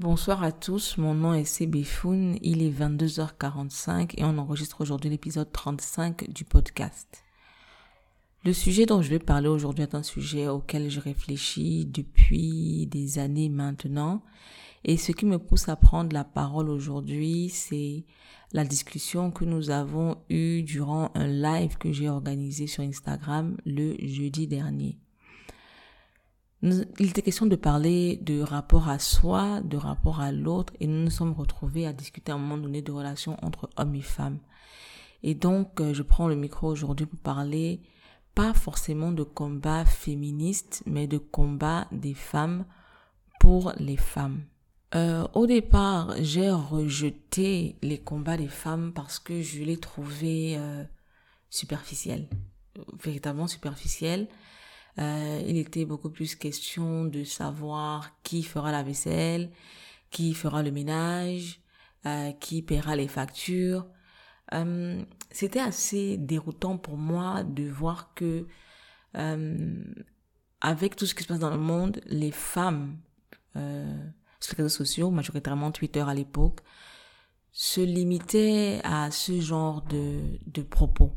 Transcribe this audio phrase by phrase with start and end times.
[0.00, 5.52] Bonsoir à tous, mon nom est Sebefoun, il est 22h45 et on enregistre aujourd'hui l'épisode
[5.52, 7.22] 35 du podcast.
[8.44, 13.20] Le sujet dont je vais parler aujourd'hui est un sujet auquel je réfléchis depuis des
[13.20, 14.24] années maintenant
[14.82, 18.04] et ce qui me pousse à prendre la parole aujourd'hui, c'est
[18.52, 23.94] la discussion que nous avons eue durant un live que j'ai organisé sur Instagram le
[24.04, 24.98] jeudi dernier.
[26.64, 31.04] Il était question de parler de rapport à soi, de rapport à l'autre, et nous
[31.04, 34.38] nous sommes retrouvés à discuter à un moment donné de relations entre hommes et femmes.
[35.22, 37.82] Et donc, euh, je prends le micro aujourd'hui pour parler
[38.34, 42.64] pas forcément de combat féministe, mais de combat des femmes
[43.40, 44.40] pour les femmes.
[44.94, 50.82] Euh, au départ, j'ai rejeté les combats des femmes parce que je les trouvais euh,
[51.50, 52.26] superficiels,
[53.02, 54.28] véritablement superficiels.
[54.98, 59.50] Euh, il était beaucoup plus question de savoir qui fera la vaisselle,
[60.10, 61.60] qui fera le ménage,
[62.06, 63.86] euh, qui paiera les factures.
[64.52, 68.46] Euh, c'était assez déroutant pour moi de voir que
[70.60, 72.98] avec tout ce qui se passe dans le monde, les femmes
[73.52, 76.60] sur les réseaux sociaux, majoritairement Twitter à l'époque,
[77.52, 81.12] se limitaient à ce genre de, de propos.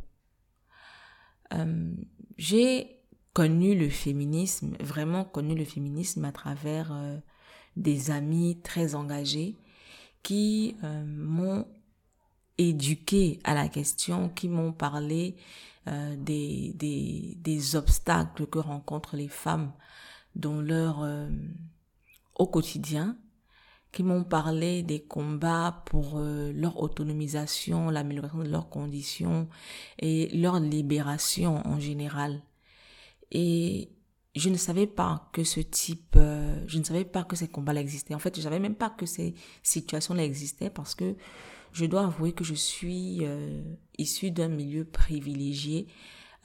[2.37, 2.96] J'ai
[3.37, 7.19] connu le féminisme, vraiment connu le féminisme à travers euh,
[7.75, 9.59] des amis très engagés
[10.23, 11.67] qui euh, m'ont
[12.57, 15.35] éduqué à la question, qui m'ont parlé
[15.87, 19.71] euh, des, des, des, obstacles que rencontrent les femmes
[20.35, 21.07] dans leur
[22.33, 23.17] au quotidien,
[23.91, 29.47] qui m'ont parlé des combats pour leur autonomisation, l'amélioration de leurs conditions
[29.99, 32.41] et leur libération en général.
[33.31, 33.89] Et
[34.35, 37.81] je ne savais pas que ce type, euh, je ne savais pas que ces combats-là
[37.81, 38.15] existaient.
[38.15, 41.15] En fait, je savais même pas que ces situations-là existaient parce que
[41.73, 43.61] je dois avouer que je suis euh,
[43.97, 45.87] issue d'un milieu privilégié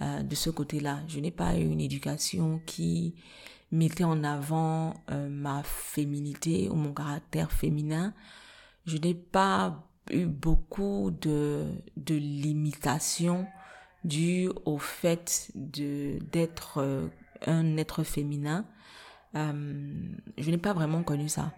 [0.00, 1.01] euh, de ce côté-là.
[1.08, 3.14] Je n'ai pas eu une éducation qui
[3.70, 8.14] mettait en avant euh, ma féminité ou mon caractère féminin.
[8.84, 13.46] Je n'ai pas eu beaucoup de, de limitations
[14.05, 17.08] dû au fait de d'être euh,
[17.46, 18.67] un être féminin.
[19.35, 19.92] Euh,
[20.39, 21.52] je n'ai pas vraiment connu ça.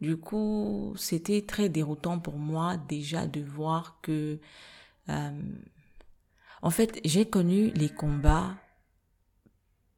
[0.00, 4.38] Du coup, c'était très déroutant pour moi déjà de voir que,
[5.08, 5.42] euh,
[6.62, 8.56] en fait, j'ai connu les combats.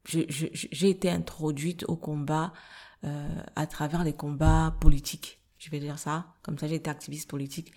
[0.04, 2.53] J'ai été introduite au combat
[3.03, 5.41] à travers les combats politiques.
[5.59, 6.34] Je vais dire ça.
[6.43, 7.72] Comme ça, j'ai été activiste politique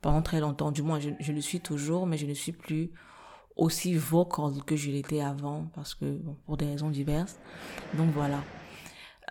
[0.00, 0.72] pendant très longtemps.
[0.72, 2.90] Du moins, je, je le suis toujours, mais je ne suis plus
[3.58, 7.38] aussi vocal que je l'étais avant parce que pour des raisons diverses.
[7.94, 8.42] Donc voilà.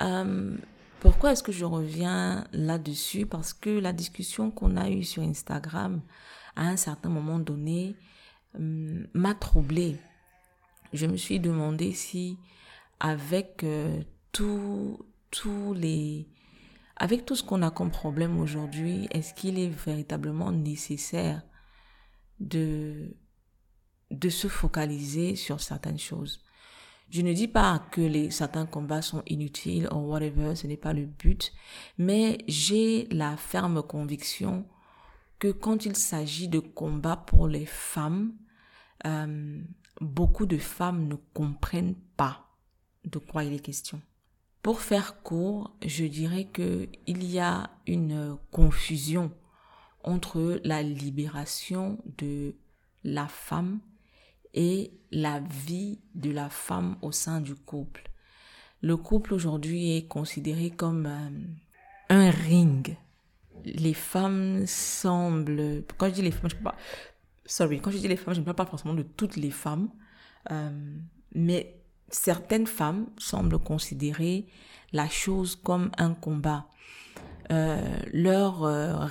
[0.01, 0.55] Euh,
[0.99, 3.25] pourquoi est-ce que je reviens là-dessus?
[3.25, 6.01] Parce que la discussion qu'on a eue sur Instagram
[6.55, 7.95] à un certain moment donné
[8.59, 9.97] euh, m'a troublée.
[10.93, 12.37] Je me suis demandé si
[12.99, 14.01] avec euh,
[14.31, 16.27] tous les
[16.99, 21.43] avec tout ce qu'on a comme problème aujourd'hui, est-ce qu'il est véritablement nécessaire
[22.39, 23.15] de
[24.11, 26.41] de se focaliser sur certaines choses.
[27.09, 30.93] Je ne dis pas que les, certains combats sont inutiles ou whatever, ce n'est pas
[30.93, 31.53] le but,
[31.97, 34.65] mais j'ai la ferme conviction
[35.39, 38.33] que quand il s'agit de combats pour les femmes,
[39.05, 39.61] euh,
[40.01, 42.47] beaucoup de femmes ne comprennent pas
[43.05, 44.01] de quoi il est question.
[44.61, 49.31] Pour faire court, je dirais que il y a une confusion
[50.03, 52.55] entre la libération de
[53.03, 53.79] la femme
[54.53, 58.09] et la vie de la femme au sein du couple.
[58.81, 61.29] Le couple aujourd'hui est considéré comme euh,
[62.09, 62.95] un ring.
[63.65, 66.75] Les femmes semblent, quand je dis les femmes, je pas,
[67.45, 69.89] sorry, quand je dis les femmes, je ne parle pas forcément de toutes les femmes,
[70.51, 70.97] euh,
[71.33, 74.45] mais certaines femmes semblent considérer
[74.93, 76.67] la chose comme un combat.
[77.51, 77.81] Euh,
[78.13, 78.59] leur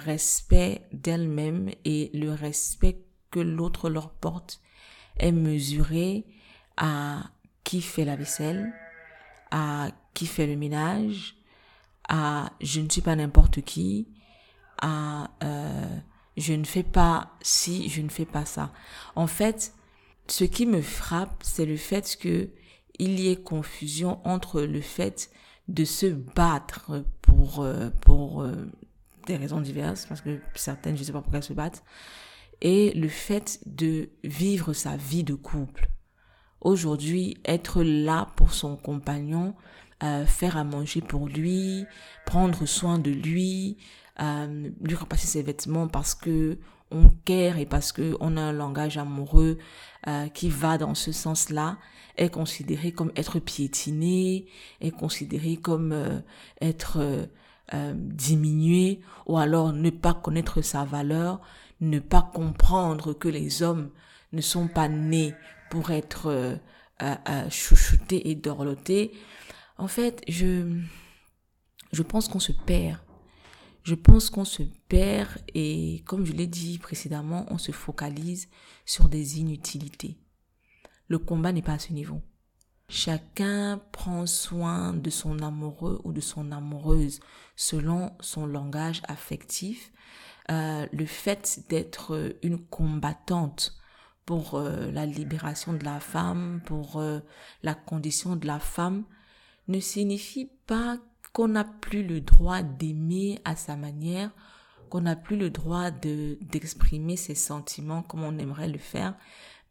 [0.05, 4.60] respect d'elles-mêmes et le respect que l'autre leur porte
[5.18, 6.24] est mesuré
[6.76, 7.30] à
[7.64, 8.72] qui fait la vaisselle,
[9.50, 11.36] à qui fait le ménage,
[12.08, 14.08] à je ne suis pas n'importe qui,
[14.80, 15.98] à euh,
[16.36, 18.72] je ne fais pas si, je ne fais pas ça.
[19.14, 19.72] En fait,
[20.28, 22.50] ce qui me frappe, c'est le fait que
[22.98, 25.30] il y ait confusion entre le fait
[25.69, 28.52] de se battre pour euh, pour euh,
[29.26, 31.82] des raisons diverses parce que certaines je sais pas pourquoi elles se battent
[32.61, 35.88] et le fait de vivre sa vie de couple.
[36.61, 39.55] Aujourd'hui, être là pour son compagnon
[40.03, 41.87] euh, faire à manger pour lui,
[42.26, 43.79] prendre soin de lui,
[44.20, 46.58] euh, lui repasser ses vêtements parce que
[46.91, 49.56] on care et parce que on a un langage amoureux
[50.06, 51.79] euh, qui va dans ce sens-là,
[52.19, 54.49] est considéré comme être piétiné,
[54.82, 56.23] est considéré comme
[56.61, 57.29] être
[57.73, 61.41] diminué, ou alors ne pas connaître sa valeur,
[61.81, 63.90] ne pas comprendre que les hommes
[64.32, 65.34] ne sont pas nés
[65.70, 66.26] pour être
[67.02, 69.12] euh, chouchoutés et dorlotés.
[69.78, 70.81] En fait, je,
[71.93, 72.99] je pense qu'on se perd
[73.87, 78.49] je pense qu'on se perd et, comme je l'ai dit précédemment, on se focalise
[78.84, 80.19] sur des inutilités.
[81.06, 82.20] Le combat n'est pas à ce niveau.
[82.88, 87.20] Chacun prend soin de son amoureux ou de son amoureuse
[87.55, 89.93] selon son langage affectif.
[90.50, 93.76] Euh, le fait d'être une combattante
[94.26, 97.20] pour euh, la libération de la femme, pour euh,
[97.62, 99.04] la condition de la femme,
[99.69, 100.98] ne signifie pas
[101.32, 104.31] qu'on n'a plus le droit d'aimer à sa manière,
[104.90, 109.14] qu'on n'a plus le droit de d'exprimer ses sentiments comme on aimerait le faire,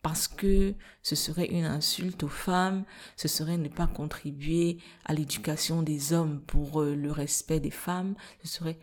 [0.02, 2.86] parce que ce serait une insulte aux femmes,
[3.18, 8.16] ce serait ne pas contribuer à l'éducation des hommes pour euh, le respect des femmes,
[8.44, 8.78] ce serait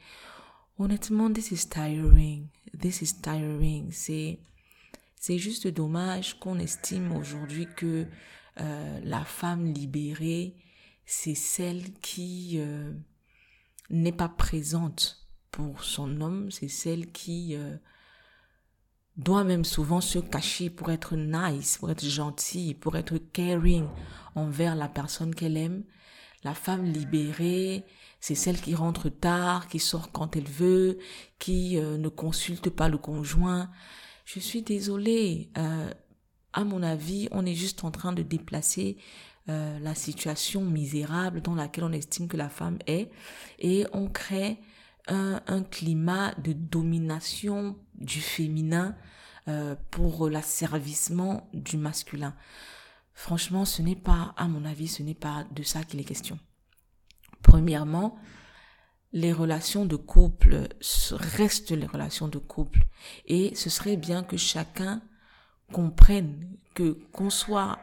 [0.83, 2.49] honnêtement this is tiring,
[2.79, 4.39] this is tiring, c'est
[5.17, 8.07] c'est juste dommage qu'on estime aujourd'hui que
[8.61, 10.57] euh, la femme libérée
[11.05, 12.93] c'est celle qui euh,
[13.91, 17.77] n'est pas présente pour son homme, c'est celle qui euh,
[19.17, 23.87] doit même souvent se cacher pour être nice, pour être gentille, pour être caring
[24.35, 25.85] envers la personne qu'elle aime.
[26.45, 27.85] La femme libérée,
[28.23, 30.99] c'est celle qui rentre tard, qui sort quand elle veut,
[31.39, 33.69] qui euh, ne consulte pas le conjoint.
[34.25, 35.51] Je suis désolée.
[36.55, 38.97] à mon avis, on est juste en train de déplacer
[39.49, 43.11] euh, la situation misérable dans laquelle on estime que la femme est
[43.59, 44.61] et on crée
[45.09, 48.95] un, un climat de domination du féminin
[49.49, 52.37] euh, pour l'asservissement du masculin.
[53.15, 56.39] Franchement, ce n'est pas, à mon avis, ce n'est pas de ça qu'il est question.
[57.43, 58.17] Premièrement,
[59.13, 60.69] les relations de couple
[61.11, 62.87] restent les relations de couple
[63.27, 65.03] et ce serait bien que chacun
[65.71, 67.79] comprenne que qu'on soit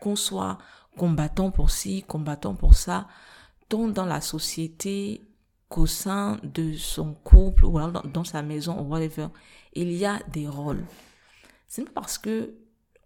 [0.00, 0.58] qu'on soit
[0.96, 3.08] combattant pour ci, combattant pour ça,
[3.68, 5.26] tant dans la société
[5.68, 9.28] qu'au sein de son couple ou alors dans, sa maison ou whatever,
[9.72, 10.84] il y a des rôles.
[11.68, 12.54] C'est pas parce que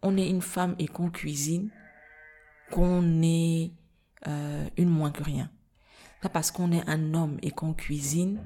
[0.02, 1.70] on est une femme et qu'on cuisine
[2.70, 3.72] qu'on est
[4.26, 5.50] euh, une moins que rien.
[6.28, 8.38] Parce qu'on est un homme et qu'on cuisine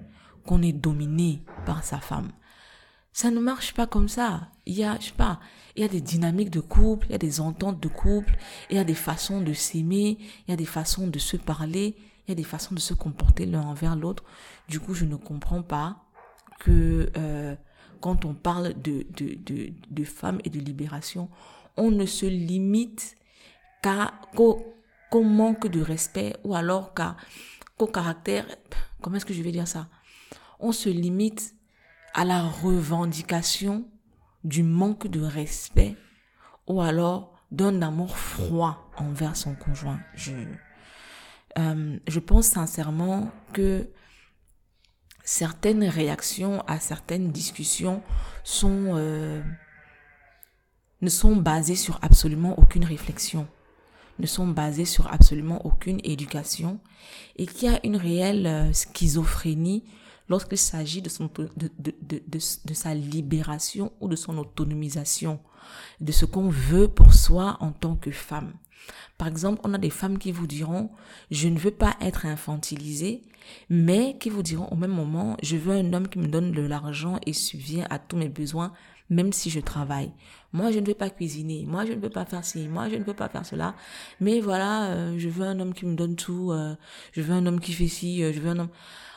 [0.47, 2.33] qu'on est dominé par sa femme.
[3.13, 4.49] Ça ne marche pas comme ça.
[4.65, 5.41] Il y a, je sais pas,
[5.77, 8.37] il y a des dynamiques de couple, il y a des ententes de couple,
[8.71, 11.97] il y a des façons de s'aimer, il y a des façons de se parler,
[12.27, 14.25] il y a des façons de se comporter l'un envers l'autre.
[14.69, 16.05] Du coup, je ne comprends pas
[16.61, 17.55] que euh,
[18.01, 21.29] quand on parle de, de, de, femmes et de libération,
[21.77, 23.17] on ne se limite
[23.83, 24.75] qu'à qu'au
[25.13, 26.95] manque de respect ou alors
[27.79, 28.47] qu'au caractère,
[29.01, 29.89] comment est-ce que je vais dire ça?
[30.61, 31.55] On se limite
[32.15, 33.89] à la revendication
[34.45, 35.97] du manque de respect
[36.67, 40.01] ou alors d'un amour froid envers son conjoint.
[40.15, 40.33] Je,
[41.59, 43.89] euh, je pense sincèrement que
[45.25, 48.03] certaines réactions à certaines discussions
[48.45, 49.43] sont euh,
[51.01, 53.47] ne sont basées sur absolument aucune réflexion,
[54.19, 56.79] ne sont basées sur absolument aucune éducation
[57.37, 59.85] et qu'il y a une réelle euh, schizophrénie
[60.29, 61.11] lorsqu'il s'agit de,
[61.57, 65.41] de, de, de, de, sa libération ou de son autonomisation,
[66.01, 68.53] de ce qu'on veut pour soi en tant que femme.
[69.17, 70.91] Par exemple, on a des femmes qui vous diront,
[71.31, 73.23] je ne veux pas être infantilisée,
[73.69, 76.63] mais qui vous diront au même moment, je veux un homme qui me donne de
[76.63, 78.73] l'argent et subvient à tous mes besoins,
[79.11, 80.13] même si je travaille.
[80.53, 81.65] Moi, je ne veux pas cuisiner.
[81.67, 82.69] Moi, je ne veux pas faire ci.
[82.69, 83.75] Moi, je ne veux pas faire cela.
[84.21, 86.53] Mais voilà, euh, je veux un homme qui me donne tout.
[86.53, 86.75] Euh,
[87.13, 88.23] je veux un homme qui fait ci.
[88.23, 88.71] Euh, je veux un homme.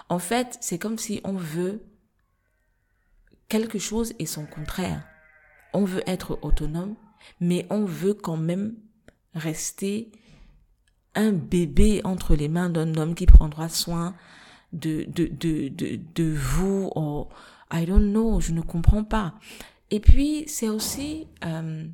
[0.09, 1.81] En fait, c'est comme si on veut
[3.47, 5.03] quelque chose et son contraire.
[5.73, 6.95] On veut être autonome,
[7.39, 8.75] mais on veut quand même
[9.33, 10.11] rester
[11.15, 14.15] un bébé entre les mains d'un homme qui prendra soin
[14.73, 16.89] de, de, de, de, vous.
[16.95, 17.29] Or,
[17.71, 19.35] I don't know, je ne comprends pas.
[19.91, 21.85] Et puis, c'est aussi, euh,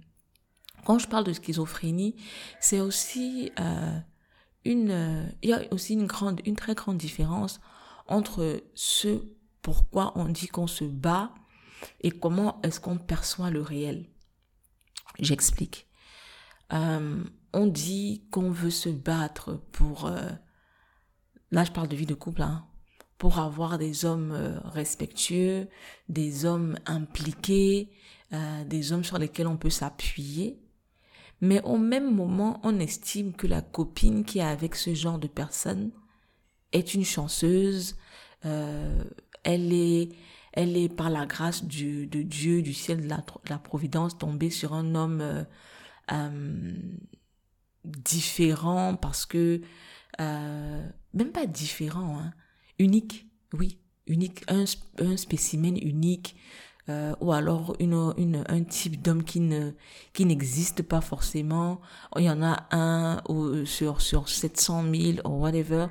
[0.85, 2.15] quand je parle de schizophrénie,
[2.59, 3.99] c'est aussi euh,
[4.65, 7.59] une, il y a aussi une grande, une très grande différence
[8.07, 9.23] entre ce
[9.61, 11.33] pourquoi on dit qu'on se bat
[12.01, 14.05] et comment est-ce qu'on perçoit le réel.
[15.19, 15.87] J'explique.
[16.73, 17.23] Euh,
[17.53, 20.05] on dit qu'on veut se battre pour...
[20.05, 20.29] Euh,
[21.51, 22.65] là, je parle de vie de couple, hein,
[23.17, 25.67] pour avoir des hommes euh, respectueux,
[26.09, 27.89] des hommes impliqués,
[28.33, 30.59] euh, des hommes sur lesquels on peut s'appuyer.
[31.41, 35.27] Mais au même moment, on estime que la copine qui est avec ce genre de
[35.27, 35.91] personne
[36.71, 37.95] est une chanceuse,
[38.45, 39.03] euh,
[39.43, 40.09] elle est,
[40.53, 44.49] elle est par la grâce du, de Dieu, du ciel, de la, la providence tombée
[44.49, 45.43] sur un homme euh,
[46.11, 46.73] euh,
[47.85, 49.61] différent parce que
[50.19, 52.33] euh, même pas différent, hein,
[52.79, 54.65] unique, oui, unique, un,
[54.99, 56.35] un spécimen unique,
[56.89, 59.71] euh, ou alors une, une, un type d'homme qui ne
[60.13, 61.81] qui n'existe pas forcément.
[62.15, 65.87] Il y en a un ou, sur sur 700 000 ou whatever.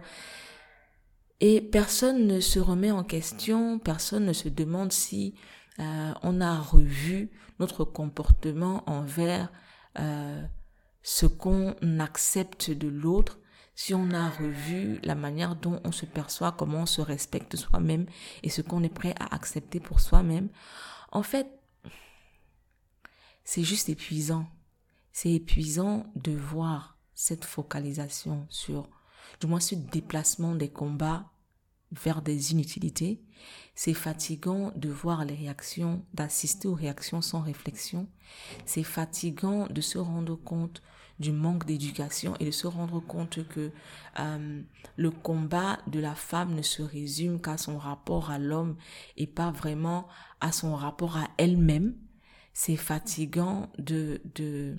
[1.41, 5.35] Et personne ne se remet en question, personne ne se demande si
[5.79, 9.53] euh, on a revu notre comportement envers
[9.99, 10.43] euh,
[11.03, 13.39] ce qu'on accepte de l'autre,
[13.77, 18.07] si on a revu la manière dont on se perçoit, comment on se respecte soi-même
[18.43, 20.49] et ce qu'on est prêt à accepter pour soi-même.
[21.13, 21.47] En fait,
[23.45, 24.49] c'est juste épuisant.
[25.13, 28.89] C'est épuisant de voir cette focalisation sur
[29.41, 31.31] du moins ce déplacement des combats
[31.93, 33.23] vers des inutilités.
[33.75, 38.09] C'est fatigant de voir les réactions, d'assister aux réactions sans réflexion.
[38.65, 40.83] C'est fatigant de se rendre compte
[41.19, 43.71] du manque d'éducation et de se rendre compte que
[44.19, 44.63] euh,
[44.97, 48.77] le combat de la femme ne se résume qu'à son rapport à l'homme
[49.17, 50.07] et pas vraiment
[50.41, 51.95] à son rapport à elle-même.
[52.53, 54.77] C'est fatigant de de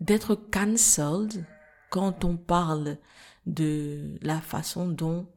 [0.00, 1.44] d'être cancelled
[1.90, 2.98] quand on parle
[3.46, 5.28] de la façon dont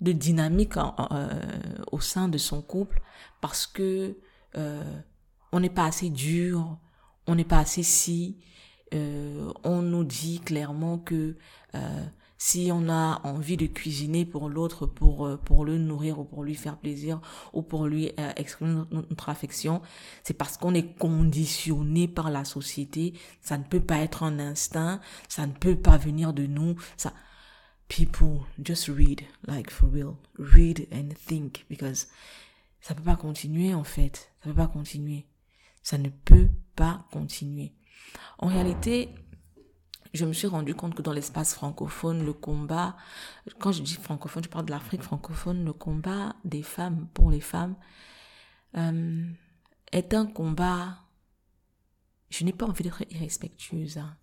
[0.00, 1.30] de dynamique euh,
[1.90, 3.00] au sein de son couple
[3.40, 4.16] parce que
[4.56, 5.00] euh,
[5.52, 6.78] on n'est pas assez dur,
[7.26, 8.38] on n'est pas assez si.
[8.94, 11.36] Euh, on nous dit clairement que
[11.74, 12.06] euh,
[12.38, 16.44] si on a envie de cuisiner pour l'autre, pour euh, pour le nourrir ou pour
[16.44, 17.20] lui faire plaisir
[17.52, 19.80] ou pour lui euh, exprimer notre, affection,
[20.22, 23.14] c'est parce qu'on est conditionné par la société.
[23.40, 26.76] Ça ne peut pas être un instinct, ça ne peut pas venir de nous.
[26.96, 27.14] Ça,
[27.88, 32.08] people just read like for real, read and think because
[32.80, 35.26] ça peut pas continuer en fait, ça peut pas continuer,
[35.82, 37.72] ça ne peut pas continuer.
[38.38, 39.08] En réalité,
[40.12, 42.96] je me suis rendu compte que dans l'espace francophone, le combat,
[43.58, 47.40] quand je dis francophone, je parle de l'Afrique francophone, le combat des femmes pour les
[47.40, 47.76] femmes
[48.76, 49.26] euh,
[49.92, 50.98] est un combat,
[52.30, 54.16] je n'ai pas envie d'être irrespectueuse, hein,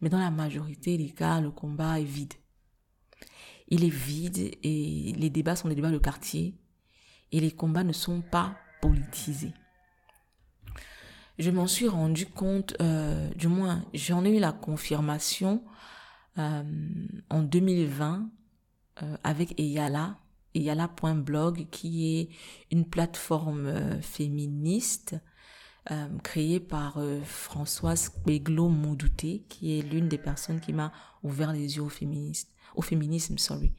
[0.00, 2.34] mais dans la majorité des cas, le combat est vide.
[3.68, 6.54] Il est vide et les débats sont des débats de quartier
[7.32, 9.54] et les combats ne sont pas politisés
[11.38, 15.62] je m'en suis rendu compte, euh, du moins j'en ai eu la confirmation
[16.38, 16.62] euh,
[17.30, 18.28] en 2020
[19.02, 20.18] euh, avec Eyala,
[20.54, 22.28] eyala.blog qui est
[22.70, 25.16] une plateforme euh, féministe
[25.90, 30.92] euh, créée par Françoise Beglo Moudouté qui est l'une des personnes qui m'a
[31.24, 33.36] ouvert les yeux au, féministe, au féminisme.
[33.36, 33.72] Sorry.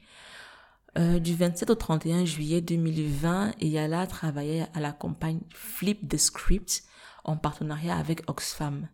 [0.98, 6.84] du 27 au 31 juillet 2020, Eyala travaillait à la campagne Flip the Script
[7.25, 8.88] en partenariat avec Oxfam.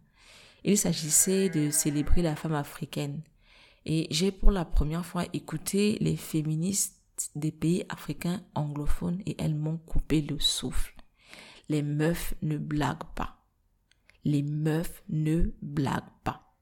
[0.63, 3.21] Il s'agissait de célébrer la femme africaine.
[3.85, 7.01] Et j'ai pour la première fois écouté les féministes
[7.35, 10.95] des pays africains anglophones et elles m'ont coupé le souffle.
[11.69, 13.37] Les meufs ne blaguent pas.
[14.23, 16.55] Les meufs ne blaguent pas.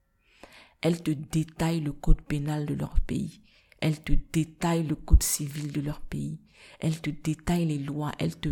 [0.81, 3.41] Elles te détaillent le code pénal de leur pays.
[3.81, 6.39] Elles te détaillent le code civil de leur pays.
[6.79, 8.11] Elles te détaillent les lois.
[8.17, 8.49] Elles te,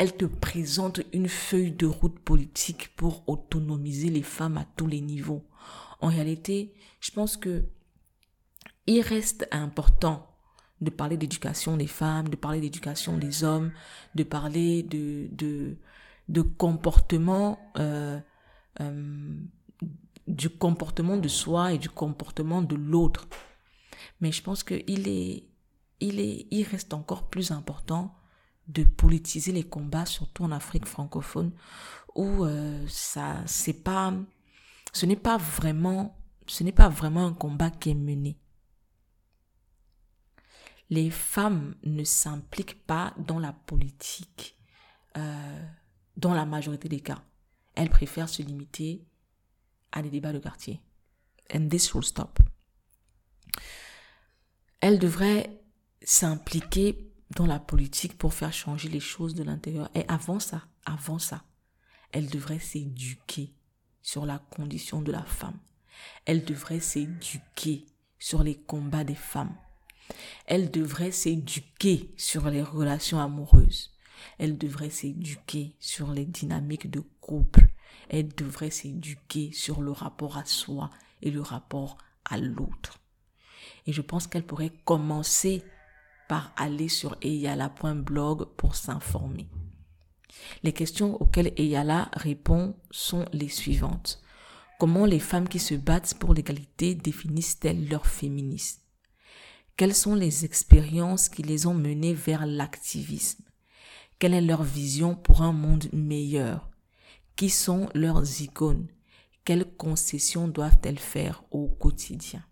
[0.00, 5.02] elle te présente une feuille de route politique pour autonomiser les femmes à tous les
[5.02, 5.44] niveaux.
[6.00, 7.64] En réalité, je pense que
[8.86, 10.26] il reste important
[10.80, 13.72] de parler d'éducation des femmes, de parler d'éducation des hommes,
[14.14, 15.28] de parler de
[16.28, 18.18] de, comportement euh,
[18.80, 19.34] euh,
[20.26, 23.28] du comportement de soi et du comportement de l'autre.
[24.22, 25.44] Mais je pense que il est
[26.00, 28.14] il est il reste encore plus important
[28.68, 31.52] de politiser les combats, surtout en Afrique francophone,
[32.14, 34.14] où euh, ça, c'est pas,
[34.92, 38.36] ce n'est pas vraiment, ce n'est pas vraiment un combat qui est mené.
[40.88, 44.58] Les femmes ne s'impliquent pas dans la politique,
[45.16, 45.66] euh,
[46.16, 47.22] dans la majorité des cas.
[47.74, 49.04] Elles préfèrent se limiter
[49.92, 50.80] à des débats de quartier.
[51.54, 52.38] And this will stop.
[54.80, 55.60] Elles devraient
[56.02, 59.90] s'impliquer dans la politique pour faire changer les choses de l'intérieur.
[59.94, 61.44] Et avant ça, avant ça,
[62.12, 63.52] elle devrait s'éduquer.
[64.02, 65.58] sur la condition de la femme.
[66.24, 67.84] Elle devrait s'éduquer
[68.18, 69.54] sur les combats des femmes.
[70.46, 73.92] Elle devrait s'éduquer sur les relations amoureuses.
[74.38, 77.68] Elle devrait s'éduquer sur les dynamiques de couple.
[78.08, 80.90] Elle devrait s'éduquer sur le rapport à soi
[81.22, 83.00] et le rapport à l'autre.
[83.86, 85.62] Et je pense qu'elle pourrait commencer
[86.30, 89.48] par aller sur eyala.blog pour s'informer.
[90.62, 94.22] Les questions auxquelles Eyala répond sont les suivantes.
[94.78, 98.80] Comment les femmes qui se battent pour l'égalité définissent-elles leur féminisme?
[99.76, 103.42] Quelles sont les expériences qui les ont menées vers l'activisme?
[104.20, 106.70] Quelle est leur vision pour un monde meilleur?
[107.34, 108.86] Qui sont leurs icônes?
[109.44, 112.44] Quelles concessions doivent-elles faire au quotidien?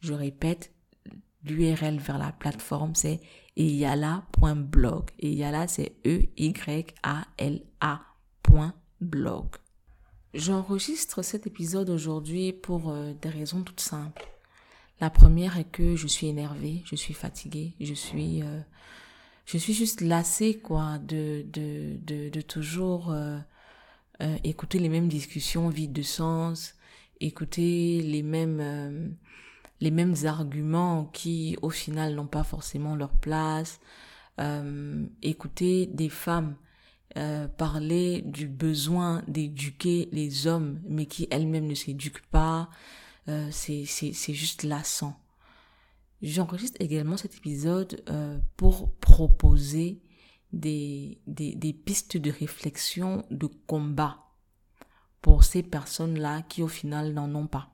[0.00, 0.71] Je répète,
[1.44, 3.20] l'URL vers la plateforme, c'est
[3.56, 5.10] eyala.blog.
[5.18, 6.66] Eyala, c'est E-Y-A-L-A.blog.
[10.34, 14.26] J'enregistre cet épisode aujourd'hui pour euh, des raisons toutes simples.
[15.00, 18.60] La première est que je suis énervée, je suis fatiguée, je suis, euh,
[19.44, 21.98] je suis juste lassée, quoi, de, de,
[22.30, 23.38] de, toujours euh,
[24.44, 26.76] écouter les mêmes discussions vides de sens,
[27.20, 29.16] écouter les mêmes
[29.82, 33.80] les mêmes arguments qui au final n'ont pas forcément leur place.
[34.40, 36.54] Euh, écouter des femmes
[37.18, 42.70] euh, parler du besoin d'éduquer les hommes, mais qui elles-mêmes ne s'éduquent pas,
[43.28, 45.20] euh, c'est juste lassant.
[46.22, 48.04] J'enregistre également cet épisode
[48.56, 50.00] pour proposer
[50.52, 51.18] des
[51.84, 54.18] pistes de réflexion, de combat
[55.20, 57.71] pour ces personnes-là qui au final n'en ont pas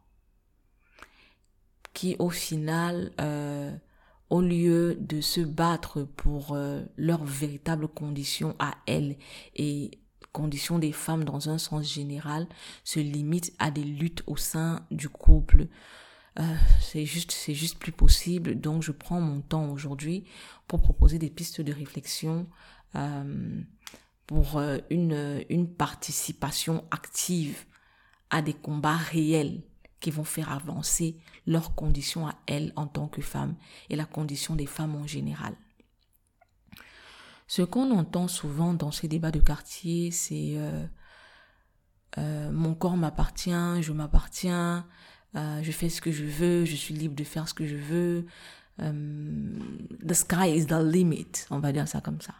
[1.99, 3.77] qui au final, euh,
[4.31, 9.17] au lieu de se battre pour euh, leurs véritables conditions à elles
[9.57, 9.91] et
[10.31, 12.47] conditions des femmes dans un sens général,
[12.85, 15.67] se limitent à des luttes au sein du couple.
[16.39, 18.61] Euh, c'est juste, c'est juste plus possible.
[18.61, 20.23] Donc, je prends mon temps aujourd'hui
[20.69, 22.47] pour proposer des pistes de réflexion
[22.95, 23.61] euh,
[24.29, 27.65] pour une, une participation active
[28.31, 29.63] à des combats réels
[30.01, 33.57] qui vont faire avancer leurs conditions à elles en tant que femmes
[33.91, 35.55] et la condition des femmes en général.
[37.47, 40.87] Ce qu'on entend souvent dans ces débats de quartier, c'est euh,
[42.19, 44.87] euh, mon corps m'appartient, je m'appartiens,
[45.35, 47.77] euh, je fais ce que je veux, je suis libre de faire ce que je
[47.77, 48.27] veux.
[48.79, 52.35] the sky is the limit, on va dire ça comme ça.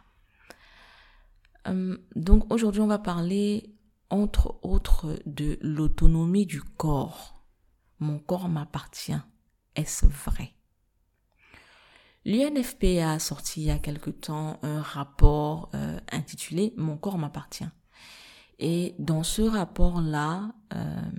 [2.15, 3.75] donc aujourd'hui, on va parler
[4.09, 7.38] entre autres de l'autonomie du corps
[7.99, 9.19] mon corps m'appartient.
[9.75, 10.53] Est-ce vrai?
[12.25, 17.69] L'UNFPA a sorti il y a quelque temps un rapport euh, intitulé Mon corps m'appartient.
[18.59, 21.11] Et dans ce rapport-là, euh,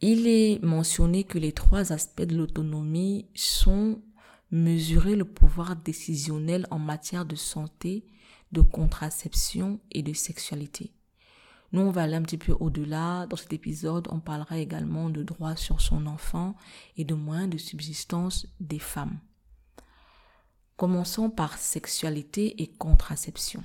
[0.00, 4.02] il est mentionné que les trois aspects de l'autonomie sont
[4.50, 8.06] mesurer le pouvoir décisionnel en matière de santé,
[8.52, 10.92] de contraception et de sexualité.
[11.72, 13.26] Nous, on va aller un petit peu au-delà.
[13.26, 16.56] Dans cet épisode, on parlera également de droits sur son enfant
[16.96, 19.20] et de moyens de subsistance des femmes.
[20.76, 23.62] Commençons par sexualité et contraception.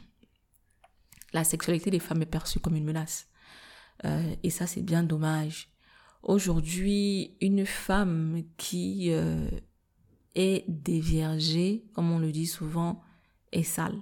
[1.33, 3.27] La sexualité des femmes est perçue comme une menace.
[4.05, 5.69] Euh, et ça, c'est bien dommage.
[6.21, 9.49] Aujourd'hui, une femme qui euh,
[10.35, 13.01] est déviergée, comme on le dit souvent,
[13.51, 13.99] est sale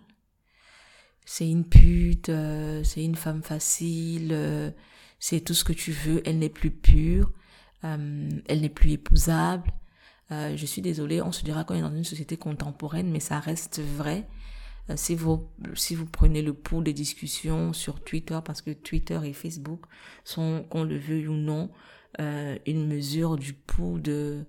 [1.25, 4.71] c'est une pute, euh, c'est une femme facile, euh,
[5.19, 7.31] c'est tout ce que tu veux, elle n'est plus pure,
[7.83, 9.71] euh, elle n'est plus épousable.
[10.31, 13.79] je suis désolée, on se dira qu'on est dans une société contemporaine, mais ça reste
[13.79, 14.27] vrai.
[14.95, 19.33] si vous si vous prenez le pouls des discussions sur Twitter, parce que Twitter et
[19.33, 19.86] Facebook
[20.23, 21.69] sont, qu'on le veuille ou non,
[22.19, 24.45] une mesure du pouls de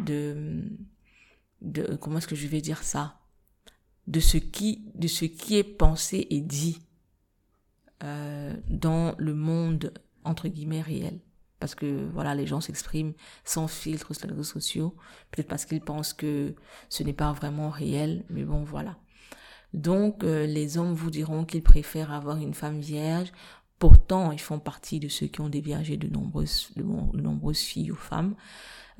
[0.00, 0.62] de
[1.62, 3.23] de comment est-ce que je vais dire ça?
[4.06, 6.78] De ce qui, de ce qui est pensé et dit
[8.02, 9.92] euh, dans le monde
[10.24, 11.20] entre guillemets réel.
[11.60, 13.14] Parce que voilà, les gens s'expriment
[13.44, 14.94] sans filtre sur les réseaux sociaux,
[15.30, 16.54] peut-être parce qu'ils pensent que
[16.90, 18.98] ce n'est pas vraiment réel, mais bon voilà.
[19.72, 23.32] Donc euh, les hommes vous diront qu'ils préfèrent avoir une femme vierge.
[23.78, 27.96] Pourtant, ils font partie de ceux qui ont déviergé de nombreuses, de, nombreuses filles ou
[27.96, 28.34] femmes.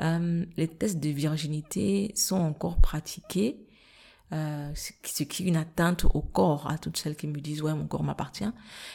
[0.01, 3.67] Euh, les tests de virginité sont encore pratiqués,
[4.33, 7.75] euh, ce qui est une atteinte au corps à toutes celles qui me disent ouais
[7.75, 8.51] mon corps m'appartient.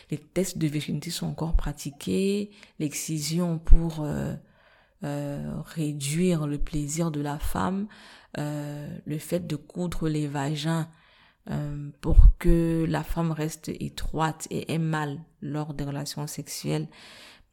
[0.10, 4.34] Les tests de virginité sont encore pratiqués, l'excision pour euh,
[5.04, 7.88] euh, réduire le plaisir de la femme,
[8.36, 10.88] le fait de coudre les vagins
[12.02, 16.88] pour que la femme reste étroite et ait mal lors des relations sexuelles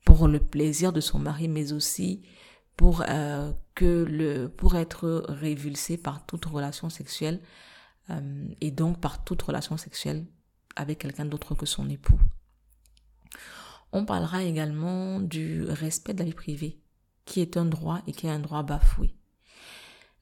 [0.05, 2.23] pour le plaisir de son mari, mais aussi
[2.77, 3.03] pour
[3.77, 7.41] que le pour être révulsée par toute relation sexuelle
[8.11, 10.27] euh, et donc par toute relation sexuelle
[10.75, 12.19] avec quelqu'un d'autre que son époux.
[13.93, 16.81] On parlera également du respect de la vie privée,
[17.25, 19.15] qui est un droit et qui est un droit bafoué.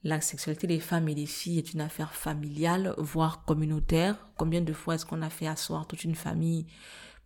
[0.03, 4.27] La sexualité des femmes et des filles est une affaire familiale, voire communautaire.
[4.37, 6.67] Combien de fois est-ce qu'on a fait asseoir toute une famille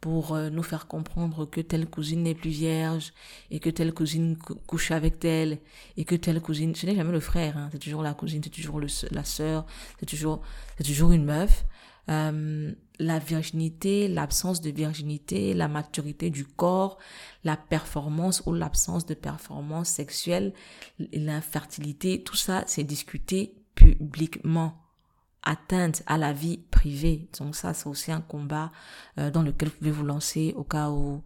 [0.01, 3.13] pour euh, nous faire comprendre que telle cousine n'est plus vierge
[3.51, 5.59] et que telle cousine couche avec telle
[5.97, 8.49] et que telle cousine, ce n'est jamais le frère, hein, c'est toujours la cousine, c'est
[8.49, 9.65] toujours le, la sœur,
[9.99, 10.41] c'est toujours,
[10.77, 11.65] c'est toujours une meuf.
[12.09, 16.97] Euh, la virginité, l'absence de virginité, la maturité du corps,
[17.43, 20.53] la performance ou l'absence de performance sexuelle,
[21.13, 24.88] l'infertilité, tout ça, c'est discuté publiquement
[25.49, 27.27] atteinte à la vie privée.
[27.39, 28.71] Donc ça, c'est aussi un combat
[29.17, 31.23] euh, dans lequel vous pouvez vous lancer au cas où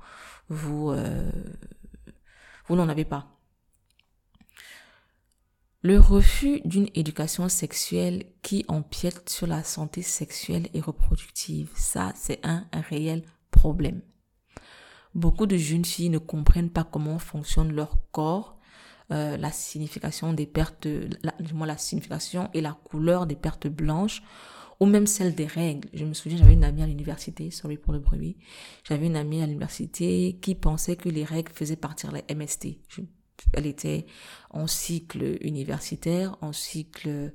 [0.47, 1.29] vous, euh,
[2.67, 3.27] vous n'en avez pas.
[5.81, 12.39] Le refus d'une éducation sexuelle qui empiète sur la santé sexuelle et reproductive, ça c'est
[12.43, 14.01] un, réel problème.
[15.13, 18.52] Beaucoup de jeunes filles ne comprennent pas comment fonctionne leur corps,
[19.11, 20.87] euh, la signification des pertes,
[21.23, 21.33] la,
[21.65, 24.23] la signification et la couleur des pertes blanches
[24.79, 25.89] ou même celle des règles.
[25.93, 28.37] Je me souviens, j'avais une amie à l'université, sorry pour le bruit,
[28.83, 32.79] j'avais une amie à l'université qui pensait que les règles faisaient partir les MST.
[33.53, 34.05] Elle était
[34.49, 37.33] en cycle universitaire, en cycle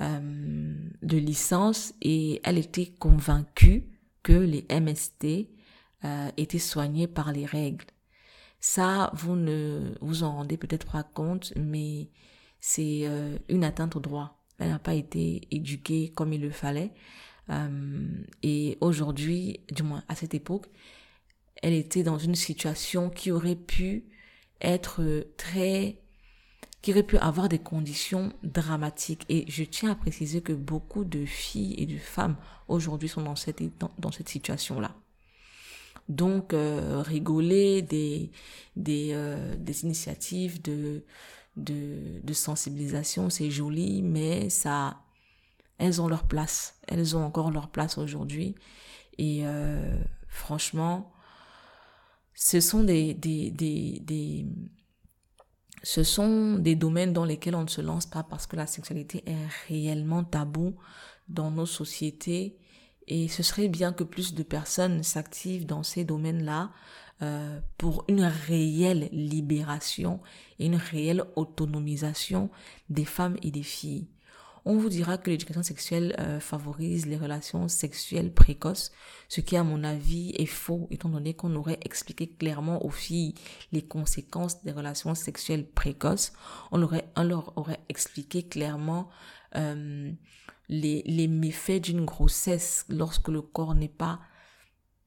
[0.00, 3.84] euh, de licence, et elle était convaincue
[4.22, 5.48] que les MST
[6.04, 7.84] euh, étaient soignés par les règles.
[8.60, 12.10] Ça, vous ne vous en rendez peut-être pas compte, mais
[12.60, 14.42] c'est euh, une atteinte au droit.
[14.58, 16.92] Elle n'a pas été éduquée comme il le fallait.
[18.42, 20.66] et aujourd'hui, du moins à cette époque,
[21.62, 24.04] elle était dans une situation qui aurait pu
[24.60, 26.00] être très
[26.82, 29.24] qui aurait pu avoir des conditions dramatiques.
[29.28, 32.36] Et je tiens à préciser que beaucoup de filles et de femmes
[32.68, 33.62] aujourd'hui sont dans cette,
[33.98, 34.94] dans, cette situation-là.
[36.10, 38.32] Donc, euh, rigoler des,
[38.74, 41.04] des, euh, des initiatives de,
[41.56, 45.02] de, de sensibilisation, c'est joli, mais ça,
[45.78, 46.74] elles ont leur place.
[46.88, 48.56] Elles ont encore leur place aujourd'hui.
[49.18, 51.12] Et euh, franchement,
[52.34, 54.46] ce sont des, des, des, des,
[55.84, 59.22] ce sont des domaines dans lesquels on ne se lance pas parce que la sexualité
[59.26, 60.74] est réellement tabou
[61.28, 62.58] dans nos sociétés
[63.10, 66.70] et ce serait bien que plus de personnes s'activent dans ces domaines-là
[67.20, 70.20] euh, pour une réelle libération
[70.58, 72.48] et une réelle autonomisation
[72.88, 74.08] des femmes et des filles
[74.64, 78.92] on vous dira que l'éducation sexuelle euh, favorise les relations sexuelles précoces,
[79.28, 83.34] ce qui à mon avis est faux, étant donné qu'on aurait expliqué clairement aux filles
[83.72, 86.32] les conséquences des relations sexuelles précoces.
[86.72, 89.08] On, aurait, on leur aurait expliqué clairement
[89.56, 90.12] euh,
[90.70, 94.20] les, méfaits d'une grossesse lorsque le corps n'est pas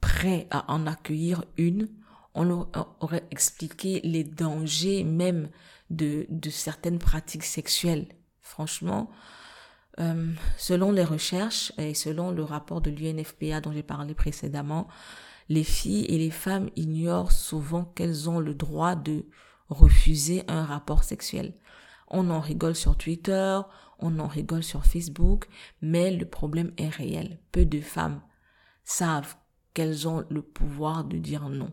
[0.01, 1.87] prêt à en accueillir une.
[2.35, 2.67] On leur
[2.99, 5.49] aurait expliqué les dangers même
[5.89, 8.07] de, de certaines pratiques sexuelles.
[8.41, 9.09] Franchement,
[9.99, 14.87] euh, selon les recherches et selon le rapport de l'UNFPA dont j'ai parlé précédemment,
[15.47, 19.25] les filles et les femmes ignorent souvent qu'elles ont le droit de
[19.69, 21.53] refuser un rapport sexuel.
[22.09, 23.59] On en rigole sur Twitter,
[24.03, 25.47] on en rigole sur Facebook,
[25.81, 27.39] mais le problème est réel.
[27.51, 28.21] Peu de femmes
[28.83, 29.35] savent
[29.73, 31.71] qu'elles ont le pouvoir de dire non.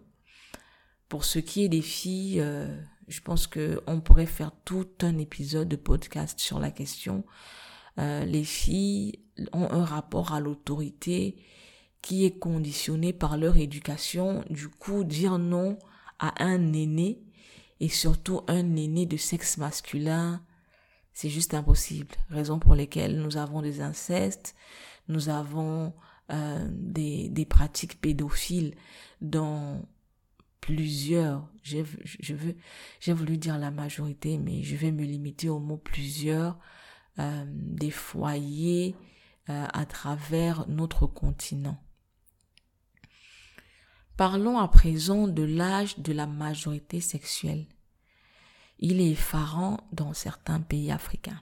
[1.09, 5.19] Pour ce qui est des filles, euh, je pense que on pourrait faire tout un
[5.19, 7.25] épisode de podcast sur la question.
[7.99, 9.19] Euh, les filles
[9.53, 11.37] ont un rapport à l'autorité
[12.01, 14.45] qui est conditionné par leur éducation.
[14.49, 15.79] Du coup, dire non
[16.21, 17.23] à un aîné
[17.81, 20.43] et surtout un aîné de sexe masculin,
[21.21, 22.15] c'est juste impossible.
[22.31, 24.55] Raison pour lesquelles nous avons des incestes,
[25.07, 25.93] nous avons
[26.33, 28.75] euh, des, pratiques pédophiles
[29.21, 29.87] dans
[30.63, 32.57] plusieurs, je, je veux,
[33.01, 36.59] j'ai voulu dire la majorité, mais je vais me limiter au mot plusieurs
[37.19, 38.97] euh, des foyers
[39.51, 41.77] euh, à travers notre continent.
[44.17, 47.67] Parlons à présent de l'âge de la majorité sexuelle.
[48.81, 51.41] Il est effarant dans certains pays africains.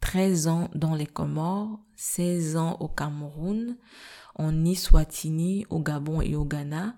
[0.00, 3.76] 13 ans dans les Comores, 16 ans au Cameroun,
[4.36, 6.96] en Iswatini, au Gabon et au Ghana,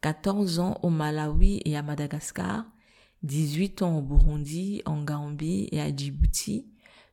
[0.00, 2.64] 14 ans au Malawi et à Madagascar,
[3.22, 6.66] 18 ans au Burundi, en Gambie et à Djibouti,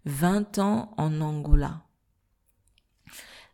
[0.05, 1.83] 20 ans en Angola.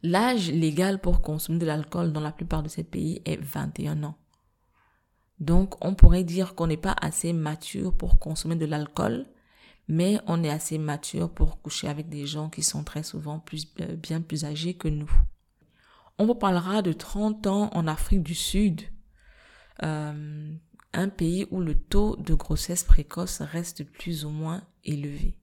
[0.03, 4.17] L'âge légal pour consommer de l'alcool dans la plupart de ces pays est 21 ans.
[5.41, 9.25] Donc, on pourrait dire qu'on n'est pas assez mature pour consommer de l'alcool,
[9.87, 13.67] mais on est assez mature pour coucher avec des gens qui sont très souvent plus,
[13.81, 15.11] euh, bien plus âgés que nous.
[16.19, 18.81] On vous parlera de 30 ans en Afrique du Sud,
[19.81, 20.53] euh,
[20.93, 25.35] un pays où le taux de grossesse précoce reste plus ou moins élevé.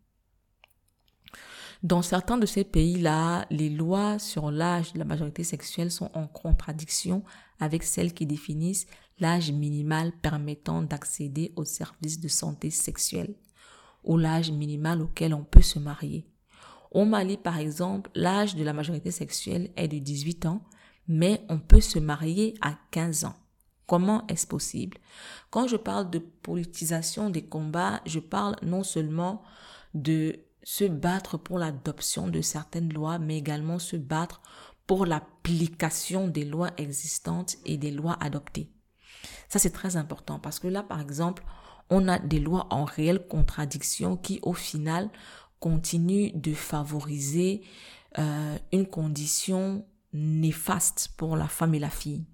[1.82, 6.28] Dans certains de ces pays-là, les lois sur l'âge de la majorité sexuelle sont en
[6.28, 7.24] contradiction
[7.58, 8.86] avec celles qui définissent
[9.20, 13.34] l'âge minimal permettant d'accéder aux services de santé sexuelle
[14.04, 16.26] ou l'âge minimal auquel on peut se marier.
[16.90, 20.62] Au Mali, par exemple, l'âge de la majorité sexuelle est de 18 ans,
[21.06, 23.36] mais on peut se marier à 15 ans.
[23.86, 24.98] Comment est-ce possible?
[25.50, 29.42] Quand je parle de politisation des combats, je parle non seulement
[29.94, 34.42] de se battre pour l'adoption de certaines lois, mais également se battre
[34.86, 38.70] pour l'application des lois existantes et des lois adoptées.
[39.48, 41.44] Ça, c'est très important parce que là, par exemple,
[41.90, 45.10] on a des lois en réelle contradiction qui, au final,
[45.60, 47.62] continuent de favoriser
[48.18, 52.24] euh, une condition néfaste pour la femme et la fille.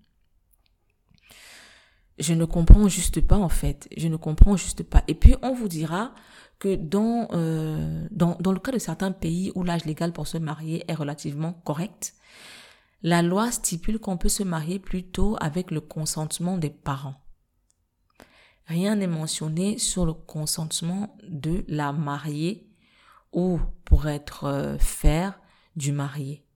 [2.19, 3.89] Je ne comprends juste pas en fait.
[3.97, 5.03] Je ne comprends juste pas.
[5.09, 6.15] Et puis on vous dira
[6.61, 10.39] que dans, euh, dans, dans le cas de certains pays où l'âge légal pour se
[10.39, 12.15] marier est relativement correct,
[13.05, 17.21] la loi stipule qu'on peut se marier plutôt avec le consentement des parents.
[18.65, 22.67] Rien n'est mentionné sur le consentement de la mariée
[23.31, 25.39] ou pour être euh, faire
[25.77, 26.47] du marié.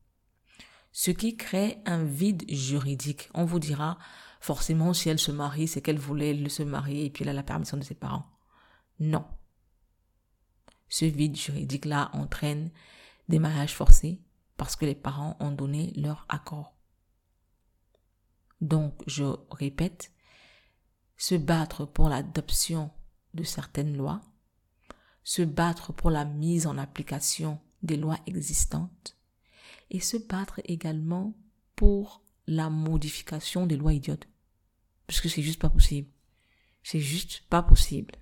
[0.91, 3.29] Ce qui crée un vide juridique.
[3.35, 3.99] On vous dira,
[4.41, 7.43] forcément, si elle se marie, c'est qu'elle voulait se marier et puis elle a la
[7.43, 8.25] permission de ses parents.
[9.01, 9.27] Non.
[10.89, 12.71] Ce vide juridique-là entraîne
[13.29, 14.23] des mariages forcés
[14.59, 16.75] parce que les parents ont donné leur accord.
[18.61, 20.13] Donc, je répète,
[21.17, 22.91] se battre pour l'adoption
[23.35, 24.21] de certaines lois,
[25.23, 29.17] se battre pour la mise en application des lois existantes
[29.91, 31.35] et se battre également
[31.77, 34.27] pour la modification des lois idiotes.
[35.07, 36.11] Parce que c'est juste pas possible.
[36.83, 38.17] C'est juste pas possible.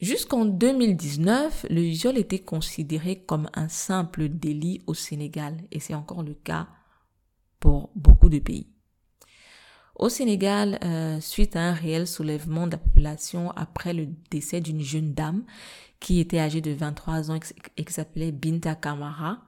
[0.00, 6.22] Jusqu'en 2019, le viol était considéré comme un simple délit au Sénégal et c'est encore
[6.22, 6.68] le cas
[7.58, 8.68] pour beaucoup de pays.
[9.96, 14.82] Au Sénégal, euh, suite à un réel soulèvement de la population après le décès d'une
[14.82, 15.44] jeune dame
[15.98, 17.40] qui était âgée de 23 ans
[17.76, 19.42] et qui s'appelait Binta Kamara,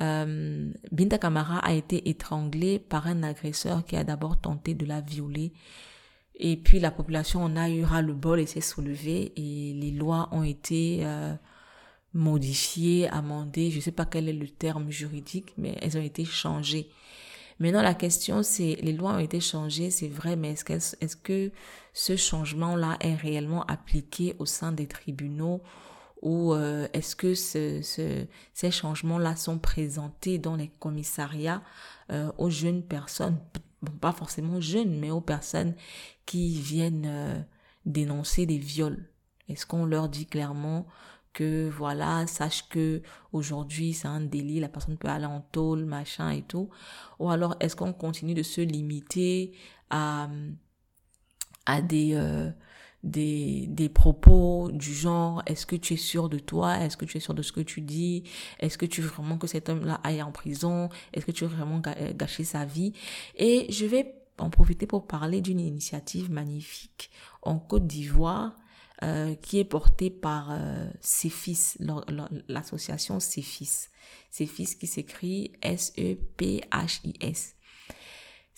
[0.00, 5.00] euh, Binta Kamara a été étranglée par un agresseur qui a d'abord tenté de la
[5.00, 5.52] violer.
[6.36, 9.90] Et puis la population en a eu ras le bol et s'est soulevée et les
[9.90, 11.34] lois ont été euh,
[12.12, 13.70] modifiées, amendées.
[13.70, 16.90] Je ne sais pas quel est le terme juridique, mais elles ont été changées.
[17.58, 21.16] Maintenant, la question, c'est, les lois ont été changées, c'est vrai, mais est-ce que, est-ce
[21.16, 21.50] que
[21.94, 25.62] ce changement-là est réellement appliqué au sein des tribunaux
[26.22, 31.62] ou euh, est-ce que ce, ce, ces changements-là sont présentés dans les commissariats
[32.10, 33.38] euh, aux jeunes personnes,
[34.00, 35.74] pas forcément jeunes, mais aux personnes
[36.26, 37.40] qui viennent euh,
[37.84, 39.08] dénoncer des viols.
[39.48, 40.86] Est-ce qu'on leur dit clairement
[41.32, 46.30] que voilà, sache que aujourd'hui c'est un délit, la personne peut aller en tôle, machin
[46.30, 46.70] et tout.
[47.18, 49.52] Ou alors est-ce qu'on continue de se limiter
[49.90, 50.28] à
[51.66, 52.14] à des
[53.06, 56.78] des, des propos du genre est-ce que tu es sûr de toi?
[56.78, 58.24] Est-ce que tu es sûr de ce que tu dis?
[58.58, 60.88] Est-ce que tu veux vraiment que cet homme-là aille en prison?
[61.12, 62.92] Est-ce que tu veux vraiment euh, gâcher sa vie?
[63.36, 67.10] Et je vais en profiter pour parler d'une initiative magnifique
[67.42, 68.56] en Côte d'Ivoire
[69.02, 71.76] euh, qui est portée par euh, CEFIS,
[72.48, 73.88] l'association CEFIS.
[74.30, 77.56] CEFIS qui s'écrit S-E-P-H-I-S.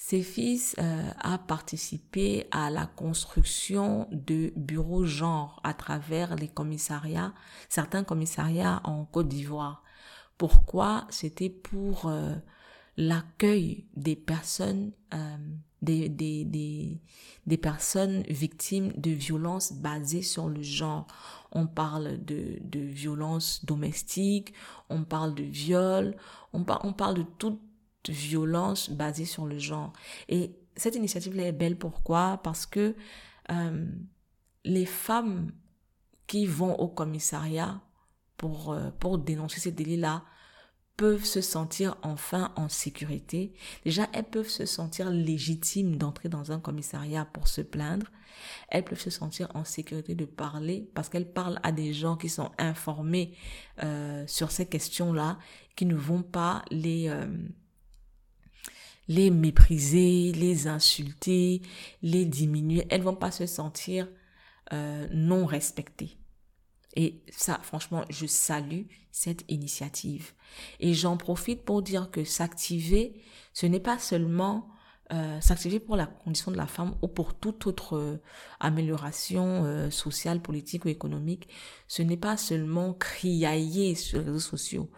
[0.01, 7.35] Ses euh, a participé à la construction de bureaux genre à travers les commissariats,
[7.69, 9.83] certains commissariats en Côte d'Ivoire.
[10.39, 11.07] Pourquoi?
[11.11, 12.37] C'était pour euh,
[12.97, 15.37] l'accueil des personnes, euh,
[15.83, 17.01] des, des, des,
[17.47, 21.07] des, personnes victimes de violences basées sur le genre.
[21.53, 24.53] On parle de, de violences domestiques,
[24.91, 26.17] on parle de viol,
[26.53, 27.59] on, on parle de tout
[28.09, 29.93] violence basée sur le genre.
[30.29, 32.41] Et cette initiative-là est belle pourquoi?
[32.43, 32.95] Parce que
[33.51, 33.87] euh,
[34.65, 35.53] les femmes
[36.27, 37.81] qui vont au commissariat
[38.37, 40.25] pour, euh, pour dénoncer ces délits-là
[40.99, 43.55] peuvent se sentir enfin en sécurité.
[43.85, 48.09] Déjà, elles peuvent se sentir légitimes d'entrer dans un commissariat pour se plaindre.
[48.69, 52.29] Elles peuvent se sentir en sécurité de parler parce qu'elles parlent à des gens qui
[52.29, 53.33] sont informés
[53.85, 55.39] euh, sur ces questions-là,
[55.77, 57.09] qui ne vont pas les...
[57.09, 57.27] Euh,
[59.11, 61.63] les mépriser, les insulter,
[62.03, 62.87] les diminuer.
[62.91, 64.07] Elles vont pas se sentir
[64.75, 66.19] euh, non respectées.
[66.95, 68.83] Et ça, franchement, je salue
[69.19, 70.33] cette initiative.
[70.79, 73.21] Et j'en profite pour dire que s'activer,
[73.53, 74.69] ce n'est pas seulement
[75.13, 78.23] euh, s'activer pour la condition de la femme ou pour toute autre euh,
[78.61, 81.49] amélioration euh, sociale, politique ou économique.
[81.89, 84.89] Ce n'est pas seulement criailler sur les réseaux sociaux.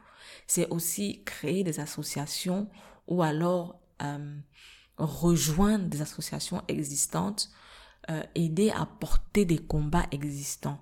[0.46, 2.68] C'est aussi créer des associations
[3.06, 3.80] ou alors
[4.96, 7.50] rejoindre des associations existantes,
[8.34, 10.80] aider à porter des combats existants.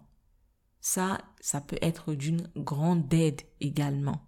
[0.91, 4.23] Ça, ça peut être d'une grande aide également.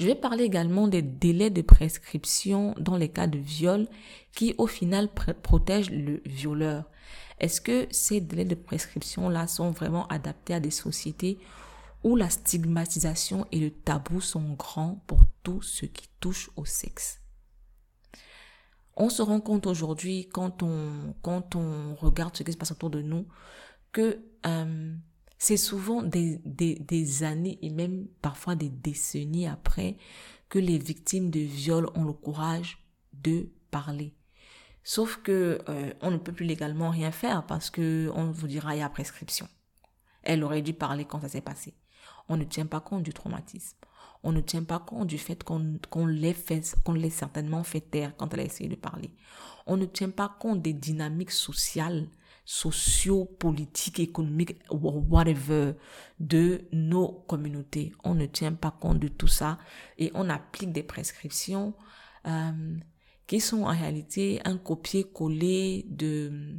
[0.00, 3.86] Je vais parler également des délais de prescription dans les cas de viol
[4.32, 6.90] qui au final protègent le violeur.
[7.38, 11.38] Est-ce que ces délais de prescription-là sont vraiment adaptés à des sociétés
[12.02, 17.20] où la stigmatisation et le tabou sont grands pour tout ce qui touche au sexe?
[18.96, 22.90] On se rend compte aujourd'hui quand on, quand on regarde ce qui se passe autour
[22.90, 23.28] de nous
[23.92, 24.94] que euh,
[25.38, 29.96] c'est souvent des, années et même parfois des décennies après
[30.48, 32.78] que les victimes de viol ont le courage
[33.12, 34.14] de parler.
[34.82, 38.76] Sauf que euh, on ne peut plus légalement rien faire parce que on vous dira
[38.76, 39.48] il y a prescription.
[40.22, 41.74] Elle aurait dû parler quand ça s'est passé.
[42.28, 43.76] On ne tient pas compte du traumatisme.
[44.22, 46.34] On ne tient pas compte du fait qu'on qu'on l'ait
[47.10, 49.12] certainement fait taire quand elle a essayé de parler.
[49.66, 52.08] On ne tient pas compte des dynamiques sociales
[52.46, 55.72] sociaux, politiques, économiques, whatever,
[56.20, 57.92] de nos communautés.
[58.04, 59.58] On ne tient pas compte de tout ça
[59.98, 61.74] et on applique des prescriptions
[62.26, 62.76] euh,
[63.26, 66.56] qui sont en réalité un copier-coller de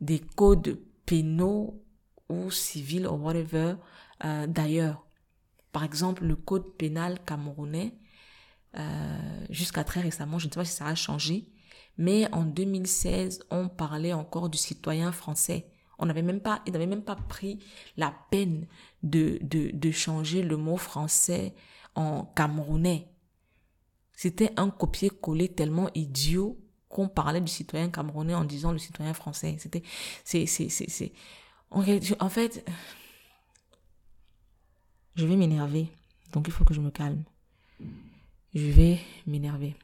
[0.00, 1.82] des codes pénaux
[2.28, 3.74] ou civils ou whatever
[4.24, 5.04] euh, d'ailleurs.
[5.72, 7.98] Par exemple, le code pénal camerounais,
[8.76, 11.48] euh, jusqu'à très récemment, je ne sais pas si ça a changé,
[11.98, 15.66] mais en 2016, on parlait encore du citoyen français.
[15.98, 17.58] On n'avait même pas, il n'avait même pas pris
[17.96, 18.66] la peine
[19.02, 21.54] de, de, de changer le mot français
[21.96, 23.08] en camerounais.
[24.14, 26.56] C'était un copier-coller tellement idiot
[26.88, 29.56] qu'on parlait du citoyen camerounais en disant le citoyen français.
[29.58, 29.82] C'était,
[30.24, 31.12] c'est, c'est, c'est, c'est,
[31.70, 32.64] en fait,
[35.16, 35.88] je vais m'énerver.
[36.32, 37.24] Donc il faut que je me calme.
[38.54, 39.74] Je vais m'énerver.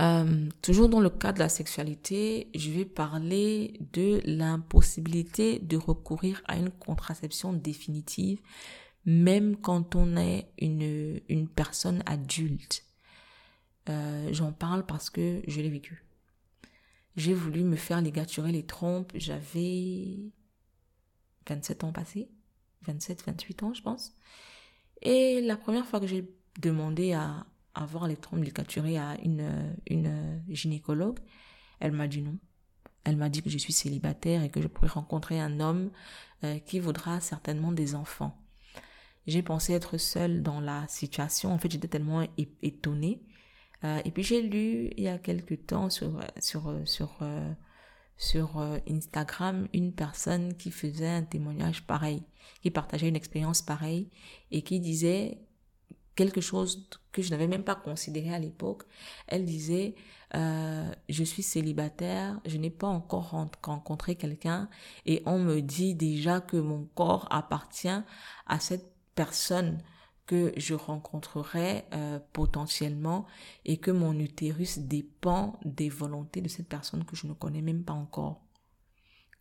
[0.00, 6.42] Euh, toujours dans le cas de la sexualité, je vais parler de l'impossibilité de recourir
[6.46, 8.40] à une contraception définitive,
[9.04, 12.84] même quand on est une, une personne adulte.
[13.88, 16.04] Euh, J'en parle parce que je l'ai vécu.
[17.16, 20.32] J'ai voulu me faire ligaturer les trompes, j'avais
[21.48, 22.30] 27 ans passés,
[22.82, 24.14] 27, 28 ans je pense.
[25.02, 26.24] Et la première fois que j'ai
[26.60, 31.18] demandé à, avoir les trompes ligaturées à une, une gynécologue,
[31.80, 32.38] elle m'a dit non.
[33.04, 35.90] Elle m'a dit que je suis célibataire et que je pourrais rencontrer un homme
[36.44, 38.38] euh, qui voudra certainement des enfants.
[39.26, 41.52] J'ai pensé être seule dans la situation.
[41.52, 42.26] En fait, j'étais tellement
[42.62, 43.22] étonnée.
[43.84, 47.52] Euh, et puis j'ai lu il y a quelque temps sur sur sur euh,
[48.16, 52.22] sur Instagram une personne qui faisait un témoignage pareil,
[52.62, 54.08] qui partageait une expérience pareille
[54.52, 55.38] et qui disait
[56.14, 58.84] quelque chose que je n'avais même pas considéré à l'époque.
[59.26, 59.94] Elle disait,
[60.34, 63.30] euh, je suis célibataire, je n'ai pas encore
[63.62, 64.68] rencontré quelqu'un
[65.06, 67.88] et on me dit déjà que mon corps appartient
[68.46, 69.82] à cette personne
[70.26, 73.26] que je rencontrerai euh, potentiellement
[73.64, 77.84] et que mon utérus dépend des volontés de cette personne que je ne connais même
[77.84, 78.40] pas encore.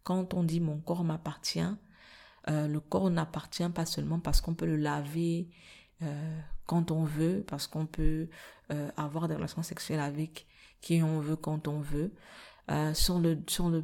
[0.03, 1.59] Quand on dit mon corps m'appartient,
[2.49, 5.49] euh, le corps n'appartient pas seulement parce qu'on peut le laver
[6.01, 8.29] euh, quand on veut, parce qu'on peut
[8.71, 10.47] euh, avoir des relations sexuelles avec
[10.79, 12.13] qui on veut quand on veut.
[12.69, 13.83] Euh, sur le, sur le,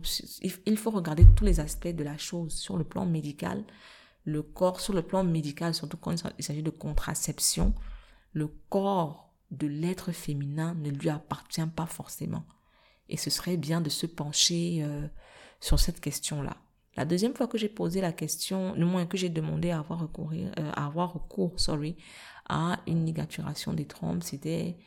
[0.66, 3.66] il faut regarder tous les aspects de la chose sur le plan médical,
[4.24, 7.74] le corps, sur le plan médical, surtout quand il s'agit de contraception,
[8.32, 12.46] le corps de l'être féminin ne lui appartient pas forcément.
[13.10, 15.06] Et ce serait bien de se pencher euh,
[15.60, 16.56] sur cette question-là.
[16.96, 20.00] La deuxième fois que j'ai posé la question, le moins que j'ai demandé à avoir,
[20.00, 21.98] recours, à avoir recours sorry,
[22.50, 24.78] à une ligaturation des trompes, c'était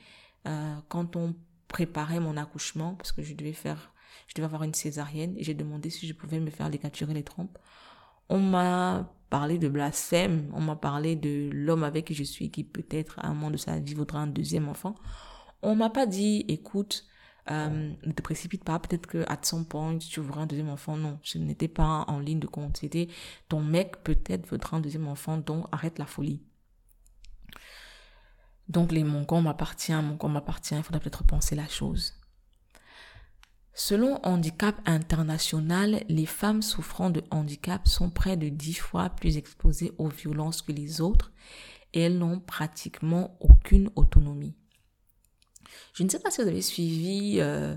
[0.47, 1.35] euh, quand on
[1.69, 3.93] préparait mon accouchement, parce que je devais faire,
[4.27, 7.23] je devais avoir une césarienne, et j'ai demandé si je pouvais me faire ligaturer les
[7.23, 7.59] trompes.
[8.29, 12.65] On m'a parlé de blasphème, on m'a parlé de l'homme avec qui je suis, qui
[12.65, 14.95] peut-être à un moment de sa vie voudra un deuxième enfant.
[15.63, 17.07] On m'a pas dit, écoute,
[17.51, 20.97] euh, ne te précipite pas, peut-être que à son point tu voudras un deuxième enfant.
[20.97, 22.77] Non, ce n'était pas en ligne de compte.
[22.79, 23.09] C'était
[23.49, 26.41] ton mec peut-être voudra un deuxième enfant, donc arrête la folie.
[28.69, 32.15] Donc les mon corps m'appartient, mon corps m'appartient, il faudrait peut-être penser la chose.
[33.73, 39.93] Selon Handicap International, les femmes souffrant de handicap sont près de dix fois plus exposées
[39.99, 41.33] aux violences que les autres
[41.93, 44.55] et elles n'ont pratiquement aucune autonomie.
[45.95, 47.77] Je ne sais pas si vous avez suivi euh,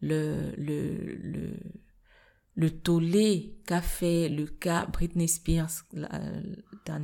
[0.00, 1.56] le, le, le,
[2.56, 5.84] le tollé qu'a fait le cas Britney Spears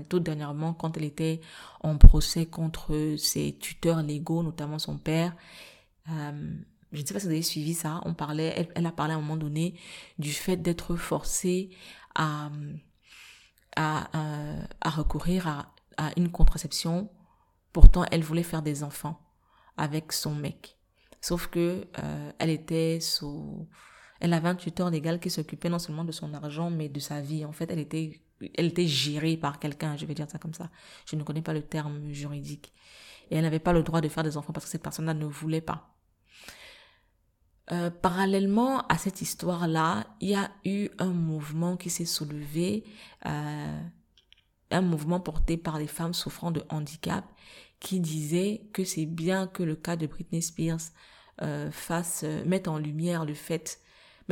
[0.08, 1.40] tout dernièrement quand elle était
[1.80, 5.36] en procès contre ses tuteurs légaux, notamment son père.
[6.08, 6.54] Euh,
[6.92, 9.16] je ne sais pas si vous avez suivi ça, on parlait, elle, a parlé à
[9.16, 9.74] un moment donné
[10.18, 11.70] du fait d'être forcée
[12.14, 12.50] à,
[13.76, 14.08] à,
[14.80, 17.10] à, recourir à, à une contraception.
[17.72, 19.18] Pourtant, elle voulait faire des enfants
[19.76, 20.76] avec son mec.
[21.20, 23.68] Sauf que euh, elle était sous,
[24.22, 27.20] elle avait un tuteur légal qui s'occupait non seulement de son argent mais de sa
[27.20, 27.44] vie.
[27.44, 28.20] En fait, elle était,
[28.54, 29.96] elle était gérée par quelqu'un.
[29.96, 30.70] Je vais dire ça comme ça.
[31.06, 32.72] Je ne connais pas le terme juridique.
[33.32, 35.24] Et elle n'avait pas le droit de faire des enfants parce que cette personne-là ne
[35.24, 35.92] voulait pas.
[37.72, 42.84] Euh, parallèlement à cette histoire-là, il y a eu un mouvement qui s'est soulevé,
[43.26, 43.80] euh,
[44.70, 47.24] un mouvement porté par les femmes souffrant de handicap,
[47.80, 50.92] qui disait que c'est bien que le cas de Britney Spears
[51.40, 53.81] euh, fasse mettre en lumière le fait,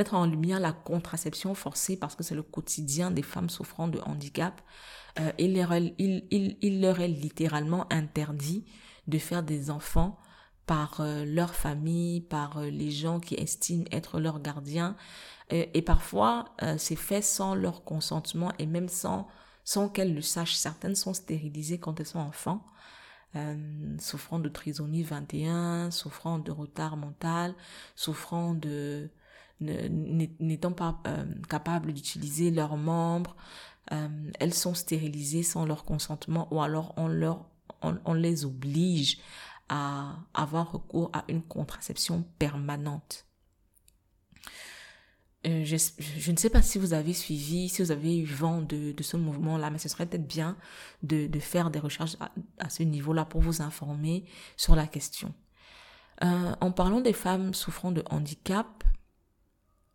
[0.01, 4.01] mettre en lumière la contraception forcée parce que c'est le quotidien des femmes souffrant de
[4.01, 4.63] handicap.
[5.39, 8.65] il, leur il, il, leur est littéralement interdit
[9.09, 10.19] de faire des enfants
[10.71, 14.95] par euh, leur famille, par euh, les gens qui estiment être leurs gardiens.
[15.51, 19.27] et parfois, euh, c'est fait sans leur consentement et même sans,
[19.65, 20.55] sans qu'elles le sachent.
[20.55, 22.65] Certaines sont stérilisées quand elles sont enfants.
[23.99, 27.55] souffrant de trisomie 21, souffrant de retard mental,
[27.97, 29.11] souffrant de
[29.61, 31.03] n'étant pas
[31.49, 33.37] capables d'utiliser leurs membres,
[34.39, 37.47] elles sont stérilisées sans leur consentement ou alors on leur
[37.83, 39.19] on, les oblige
[39.69, 43.27] à avoir recours à une contraception permanente.
[45.47, 48.95] Euh, je, ne sais pas si vous avez suivi, si vous avez eu vent de,
[49.01, 50.57] ce mouvement-là, mais ce serait peut-être bien
[51.03, 54.25] de, faire des recherches à, à ce niveau-là pour vous informer
[54.57, 55.33] sur la question.
[56.23, 58.85] Euh, en parlant des femmes souffrant de handicap,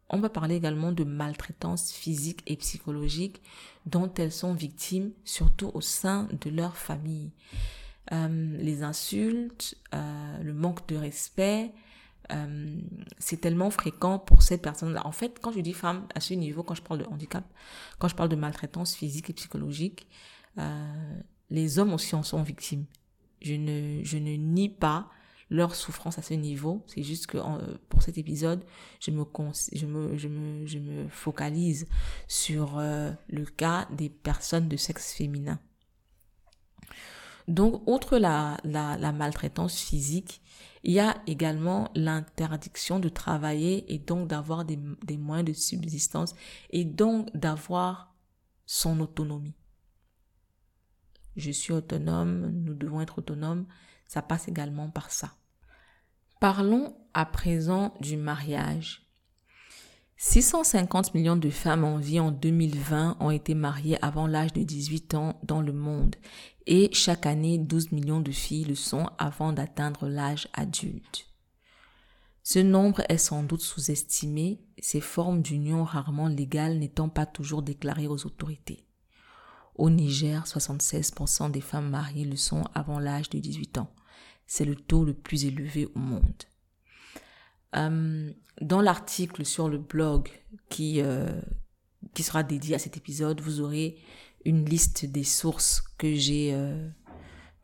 [0.10, 3.42] on va parler également de maltraitance physique et psychologique
[3.86, 7.32] dont elles sont victimes, surtout au sein de leur famille.
[8.12, 11.72] Euh, les insultes, euh, le manque de respect,
[12.32, 12.80] euh,
[13.18, 15.06] c'est tellement fréquent pour cette personne-là.
[15.06, 17.44] En fait, quand je dis femme à ce niveau, quand je parle de handicap,
[17.98, 20.08] quand je parle de maltraitance physique et psychologique,
[21.50, 22.86] les hommes aussi en sont victimes.
[23.42, 25.10] Je ne, je ne nie pas
[25.50, 26.84] leur souffrance à ce niveau.
[26.88, 27.38] C'est juste que
[27.90, 28.64] pour cet épisode,
[29.00, 29.26] je me,
[29.74, 30.18] je me,
[30.66, 31.88] je me, focalise
[32.28, 35.60] sur le cas des personnes de sexe féminin.
[37.48, 40.42] Donc, outre la, la, la maltraitance physique,
[40.84, 46.36] il y a également l'interdiction de travailler et donc d'avoir des, des moyens de subsistance
[46.70, 48.16] et donc d'avoir
[48.66, 49.56] son autonomie.
[51.36, 53.66] Je suis autonome, nous devons être autonomes,
[54.08, 55.32] ça passe également par ça.
[56.40, 59.02] Parlons à présent du mariage.
[60.18, 65.14] 650 millions de femmes en vie en 2020 ont été mariées avant l'âge de 18
[65.16, 66.16] ans dans le monde
[66.68, 71.28] et chaque année 12 millions de filles le sont avant d'atteindre l'âge adulte.
[72.44, 78.08] Ce nombre est sans doute sous-estimé, ces formes d'union rarement légales n'étant pas toujours déclarées
[78.08, 78.85] aux autorités.
[79.76, 83.92] Au Niger, 76% des femmes mariées le sont avant l'âge de 18 ans.
[84.48, 86.44] C'est le taux le plus élevé au monde.
[87.76, 90.30] Euh, dans l'article sur le blog
[90.70, 91.42] qui, euh,
[92.14, 93.98] qui sera dédié à cet épisode, vous aurez
[94.46, 96.88] une liste des sources que j'ai euh,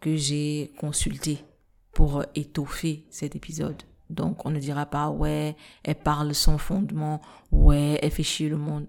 [0.01, 1.45] que j'ai consultées
[1.93, 3.83] pour étoffer cet épisode.
[4.09, 8.57] Donc on ne dira pas ouais, elle parle sans fondement, ouais, elle fait chier le
[8.57, 8.87] monde.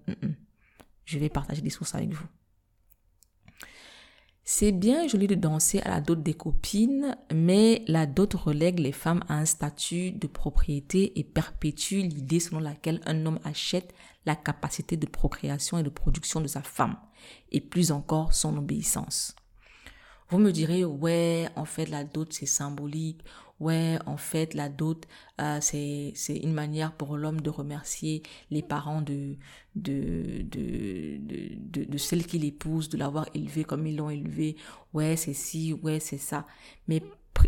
[1.05, 2.27] Je vais partager des sources avec vous.
[4.45, 8.91] C'est bien joli de danser à la dot des copines, mais la dot relègue les
[8.91, 13.95] femmes à un statut de propriété et perpétue l'idée selon laquelle un homme achète
[14.27, 16.97] la capacité de procréation et de production de sa femme,
[17.53, 19.37] et plus encore son obéissance.
[20.29, 23.23] Vous me direz, ouais, en fait, la dot, c'est symbolique.
[23.63, 25.07] Ouais, en fait, la dot,
[25.41, 29.37] euh, c'est c'est une manière pour l'homme de remercier les parents de
[29.77, 34.57] de de de, de, celle qu'il épouse, de l'avoir élevé comme ils l'ont élevé.
[34.93, 36.47] Ouais, c'est si, ouais, c'est ça.
[36.89, 37.03] Mais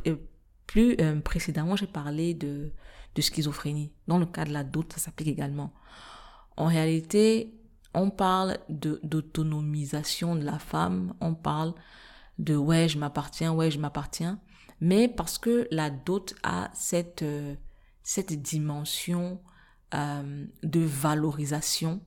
[0.06, 0.16] euh,
[0.66, 2.72] plus euh, précédemment, j'ai parlé de
[3.14, 3.92] de schizophrénie.
[4.08, 5.72] Dans le cas de la dot, ça s'applique également.
[6.56, 7.54] En réalité,
[7.94, 11.74] on parle de d'autonomisation de la femme, on parle
[12.38, 14.40] de ouais, je m'appartiens, ouais, je m'appartiens,
[14.80, 17.54] mais parce que la dot a cette euh,
[18.04, 19.40] cette dimension
[19.94, 22.00] euh, de valorisation,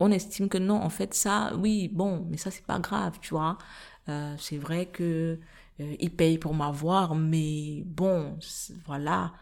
[0.00, 3.30] on estime que non, en fait ça, oui, bon, mais ça c'est pas grave, tu
[3.30, 3.58] vois.
[4.08, 5.38] Euh, c'est vrai que
[5.80, 8.38] euh, il paye pour m'avoir, mais bon,
[8.86, 9.32] voilà,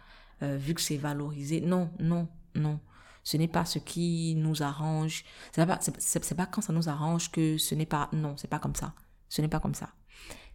[0.40, 2.80] vu que c'est valorisé, non, non, non.
[3.24, 5.24] Ce n'est pas ce qui nous arrange.
[5.52, 8.58] C'est pas, c'est, pas quand ça nous arrange que ce n'est pas, non, c'est pas
[8.58, 8.94] comme ça.
[9.28, 9.90] Ce n'est pas comme ça.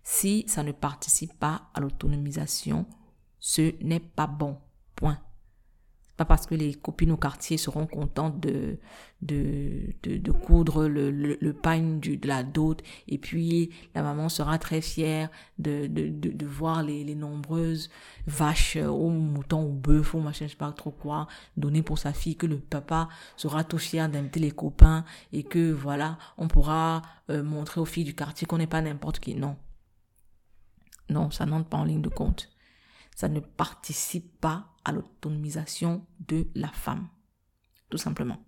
[0.03, 2.85] Si ça ne participe pas à l'autonomisation,
[3.39, 4.57] ce n'est pas bon.
[4.95, 5.19] Point
[6.25, 8.77] parce que les copines au quartier seront contentes de,
[9.21, 12.81] de, de, coudre le, le, de la dot.
[13.07, 15.29] Et puis, la maman sera très fière
[15.59, 17.89] de, de, de, voir les, les nombreuses
[18.27, 21.27] vaches ou moutons ou bœufs ou machin, je sais pas trop quoi,
[21.57, 25.71] données pour sa fille, que le papa sera tout fier d'inviter les copains et que,
[25.71, 29.35] voilà, on pourra euh, montrer aux filles du quartier qu'on n'est pas n'importe qui.
[29.35, 29.55] Non.
[31.11, 32.51] Non, ça n'entre pas en ligne de compte
[33.15, 37.07] ça ne participe pas à l'autonomisation de la femme.
[37.89, 38.43] Tout simplement.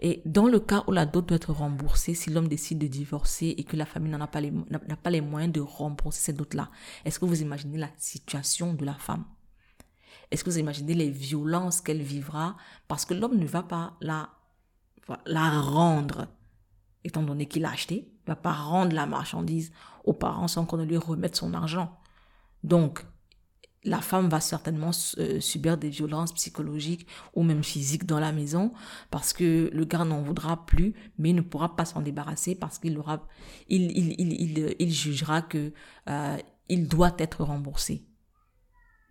[0.00, 3.54] Et dans le cas où la dot doit être remboursée, si l'homme décide de divorcer
[3.56, 6.70] et que la famille n'a pas les moyens de rembourser cette dot-là,
[7.04, 9.24] est-ce que vous imaginez la situation de la femme?
[10.30, 12.56] Est-ce que vous imaginez les violences qu'elle vivra?
[12.88, 14.30] Parce que l'homme ne va pas la,
[15.26, 16.26] la rendre,
[17.04, 19.72] étant donné qu'il a acheté, va pas rendre la marchandise
[20.04, 21.98] aux parents sans qu'on ne lui remette son argent.
[22.62, 23.04] Donc,
[23.82, 28.72] la femme va certainement euh, subir des violences psychologiques ou même physiques dans la maison
[29.10, 32.78] parce que le gars n'en voudra plus, mais il ne pourra pas s'en débarrasser parce
[32.78, 33.26] qu'il aura,
[33.68, 35.72] il, il, il, il, jugera que
[36.08, 36.36] euh,
[36.68, 38.06] il doit être remboursé.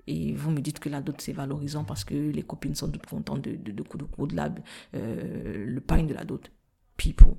[0.05, 3.05] Et vous me dites que la dot c'est valorisant parce que les copines sont toutes
[3.05, 4.53] contentes de, de, de, de, de la,
[4.95, 6.51] euh, le pain de la dot.
[6.95, 7.37] People.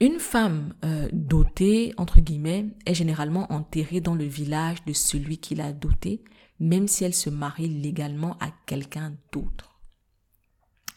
[0.00, 5.54] Une femme euh, dotée, entre guillemets, est généralement enterrée dans le village de celui qui
[5.54, 6.24] l'a dotée,
[6.58, 9.78] même si elle se marie légalement à quelqu'un d'autre.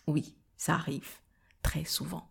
[0.08, 1.10] Oui, ça arrive
[1.62, 2.28] très souvent.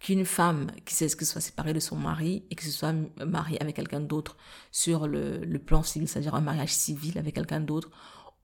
[0.00, 2.94] Qu'une femme qui sait ce que soit séparée de son mari et que ce soit
[3.24, 4.36] mariée avec quelqu'un d'autre
[4.70, 7.90] sur le, plan civil, c'est-à-dire un mariage civil avec quelqu'un d'autre,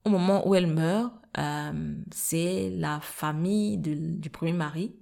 [0.05, 4.95] au moment où elle meurt, euh, c'est la famille du premier mari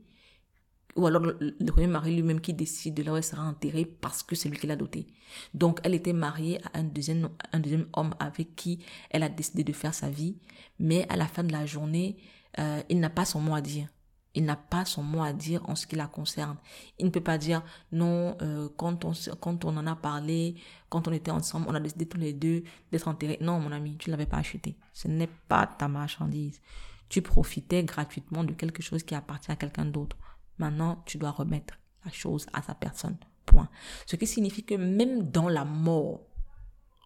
[0.99, 4.21] ou alors le, premier mari lui-même qui décide de là où elle sera enterrée parce
[4.21, 5.07] que c'est lui qui l'a dotée.
[5.53, 8.79] Donc elle était mariée à un deuxième, un deuxième homme avec qui
[9.09, 10.35] elle a décidé de faire sa vie,
[10.77, 12.17] mais à la fin de la journée,
[12.59, 13.87] euh, il n'a pas son mot à dire.
[14.35, 16.57] Il n'a pas son mot à dire en ce qui la concerne.
[16.99, 20.55] Il ne peut pas dire non euh, quand on quand on en a parlé,
[20.89, 23.37] quand on était ensemble, on a décidé tous les deux d'être enterrés.
[23.39, 24.75] Non, mon ami, tu ne l'avais pas acheté.
[24.93, 26.59] Ce n'est pas ta marchandise.
[27.07, 30.17] Tu profitais gratuitement de quelque chose qui appartient à quelqu'un d'autre.
[30.59, 33.17] Maintenant, tu dois remettre la chose à sa personne.
[33.45, 33.69] Point.
[34.05, 36.21] Ce qui signifie que même dans la mort,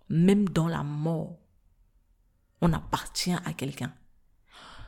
[0.10, 1.40] même dans la mort,
[2.62, 3.94] on appartient à quelqu'un.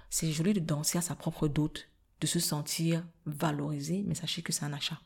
[0.09, 1.89] C'est joli de danser à sa propre dot,
[2.21, 4.99] de se sentir valorisé, mais sachez que c'est un achat.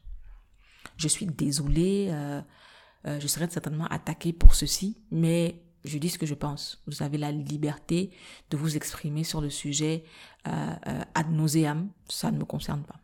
[0.97, 2.41] Je suis désolée, euh,
[3.07, 6.83] euh, je serais certainement attaquée pour ceci, mais je dis ce que je pense.
[6.87, 8.11] Vous avez la liberté
[8.49, 10.03] de vous exprimer sur le sujet
[10.47, 12.99] euh, ad nauseam, ça ne me concerne pas.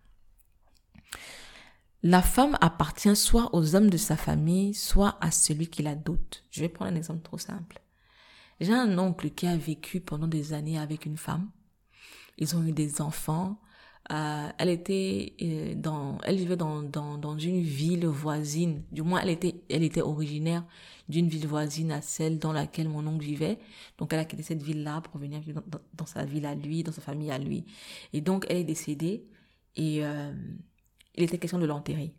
[2.08, 6.44] La femme appartient soit aux hommes de sa famille, soit à celui qui la dote.
[6.52, 7.82] Je vais prendre un exemple trop simple.
[8.60, 11.50] J'ai un oncle qui a vécu pendant des années avec une femme.
[12.38, 13.60] Ils ont eu des enfants.
[14.12, 18.84] Euh, elle était euh, dans, elle vivait dans, dans, dans une ville voisine.
[18.92, 20.64] Du moins, elle était, elle était originaire
[21.10, 23.58] d'une ville voisine à celle dans laquelle mon oncle vivait.
[23.98, 26.84] Donc, elle a quitté cette ville-là pour venir vivre dans, dans, sa ville à lui,
[26.84, 27.66] dans sa famille à lui.
[28.14, 29.26] Et donc, elle est décédée.
[29.76, 30.32] Et euh,
[31.16, 32.14] il était question de l'enterrer.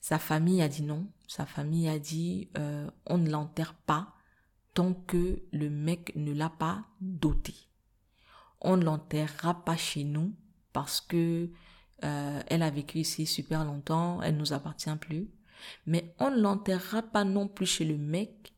[0.00, 1.06] Sa famille a dit non.
[1.28, 4.14] Sa famille a dit euh, on ne l'enterre pas
[4.74, 7.54] tant que le mec ne l'a pas doté.
[8.60, 10.34] On ne l'enterrera pas chez nous
[10.72, 11.50] parce que
[12.04, 15.30] euh, elle a vécu ici super longtemps, elle nous appartient plus.
[15.86, 18.52] Mais on ne l'enterrera pas non plus chez le mec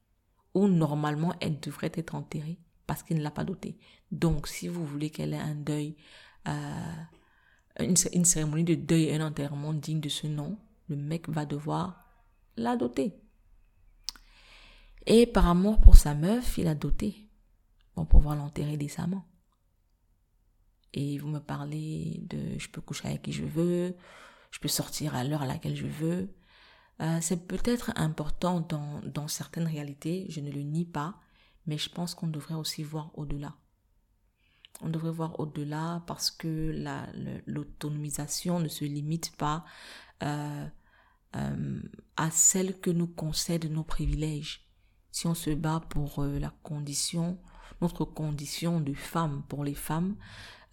[0.55, 3.78] où normalement elle devrait être enterrée parce qu'il ne l'a pas dotée.
[4.12, 5.97] Donc si vous voulez qu'elle ait un deuil
[6.49, 6.95] euh,
[7.80, 10.58] une, cérémonie de deuil et un enterrement digne de ce nom,
[10.88, 12.04] le mec va devoir
[12.56, 13.12] la doter.
[15.06, 17.28] Et par amour pour sa meuf, il a doté
[17.94, 19.24] pour pouvoir l'enterrer décemment.
[20.92, 23.96] Et vous me parlez de je peux coucher avec qui je veux,
[24.50, 26.32] je peux sortir à l'heure à laquelle je veux.
[27.00, 31.20] Euh, c'est peut-être important dans, dans certaines réalités, je ne le nie pas,
[31.66, 33.56] mais je pense qu'on devrait aussi voir au-delà.
[34.80, 36.74] On devrait voir au-delà parce que
[37.46, 39.64] l'autonomisation ne se limite pas
[40.22, 40.66] euh,
[41.36, 41.80] euh,
[42.16, 44.68] à celle que nous concèdent nos privilèges.
[45.10, 47.38] Si on se bat pour euh, la condition,
[47.80, 50.16] notre condition de femme pour les femmes,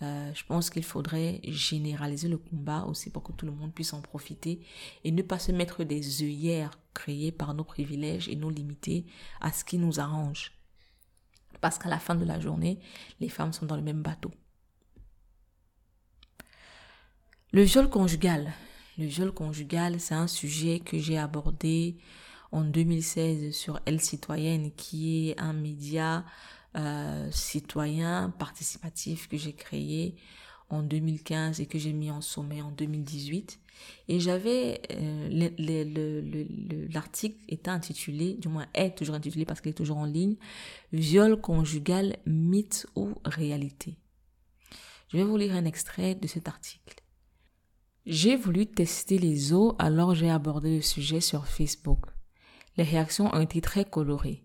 [0.04, 4.02] je pense qu'il faudrait généraliser le combat aussi pour que tout le monde puisse en
[4.02, 4.66] profiter
[5.04, 9.06] et ne pas se mettre des œillères créées par nos privilèges et nous limiter
[9.42, 10.54] à ce qui nous arrange.
[11.62, 12.80] Parce qu'à la fin de la journée,
[13.20, 14.32] les femmes sont dans le même bateau.
[17.54, 18.54] Le viol conjugal.
[18.98, 21.98] Le viol conjugal, c'est un sujet que j'ai abordé
[22.52, 26.26] en 2016 sur Elle Citoyenne, qui est un média
[26.78, 30.16] euh, citoyen participatif que j'ai créé
[30.74, 33.60] en 2015 et que j'ai mis en sommet en 2018.
[34.08, 35.30] Et j'avais euh,
[36.94, 40.36] l'article était intitulé, du moins est toujours intitulé parce qu'il est toujours en ligne,
[40.94, 43.98] viol conjugal, mythe ou réalité.
[45.10, 47.02] Je vais vous lire un extrait de cet article.
[48.06, 52.06] J'ai voulu tester les eaux alors j'ai abordé le sujet sur Facebook.
[52.78, 54.44] Les réactions ont été très colorées.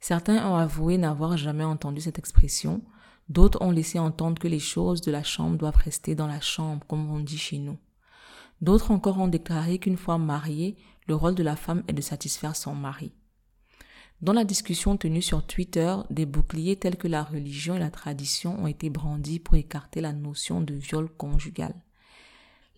[0.00, 2.82] Certains ont avoué n'avoir jamais entendu cette expression,
[3.28, 6.86] d'autres ont laissé entendre que les choses de la chambre doivent rester dans la chambre,
[6.86, 7.78] comme on dit chez nous.
[8.60, 10.76] D'autres encore ont déclaré qu'une fois mariée,
[11.06, 13.12] le rôle de la femme est de satisfaire son mari.
[14.20, 18.60] Dans la discussion tenue sur Twitter, des boucliers tels que la religion et la tradition
[18.60, 21.72] ont été brandis pour écarter la notion de viol conjugal.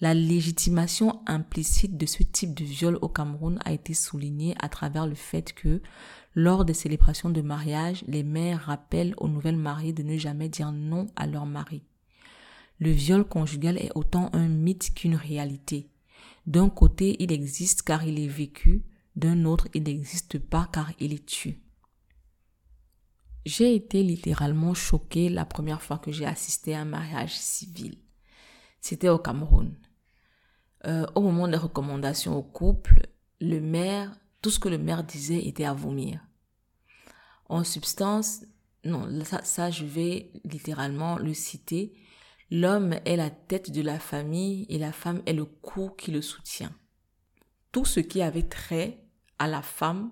[0.02, 5.06] La légitimation implicite de ce type de viol au Cameroun a été soulignée à travers
[5.06, 5.80] le fait que,
[6.34, 10.72] lors des célébrations de mariage, les mères rappellent aux nouvelles mariées de ne jamais dire
[10.72, 11.82] non à leur mari.
[12.78, 15.90] Le viol conjugal est autant un mythe qu'une réalité.
[16.46, 18.84] D'un côté, il existe car il est vécu,
[19.16, 21.60] d'un autre, il n'existe pas car il est tué.
[23.44, 27.98] J'ai été littéralement choquée la première fois que j'ai assisté à un mariage civil.
[28.80, 29.74] C'était au Cameroun.
[30.86, 33.06] Euh, au moment des recommandations au couple,
[33.40, 36.20] le maire, tout ce que le maire disait était à vomir.
[37.48, 38.42] En substance,
[38.84, 39.08] non,
[39.42, 41.92] ça, je vais littéralement le citer.
[42.50, 46.22] L'homme est la tête de la famille et la femme est le cou qui le
[46.22, 46.72] soutient.
[47.72, 49.04] Tout ce qui avait trait
[49.38, 50.10] à la femme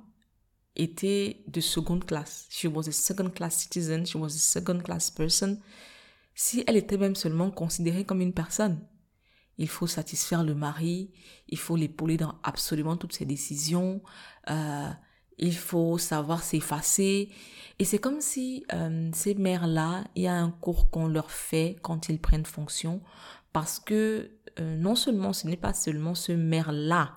[0.76, 2.47] était de seconde classe.
[2.51, 5.59] She was a second class citizen, she was a second class person.
[6.35, 8.79] Si elle était même seulement considérée comme une personne
[9.59, 11.11] il faut satisfaire le mari,
[11.48, 14.00] il faut l'épauler dans absolument toutes ses décisions,
[14.50, 14.88] euh,
[15.36, 17.28] il faut savoir s'effacer.
[17.80, 21.76] Et c'est comme si euh, ces mères-là, il y a un cours qu'on leur fait
[21.82, 23.02] quand ils prennent fonction,
[23.52, 24.30] parce que
[24.61, 27.16] euh, non seulement ce n'est pas seulement ce maire-là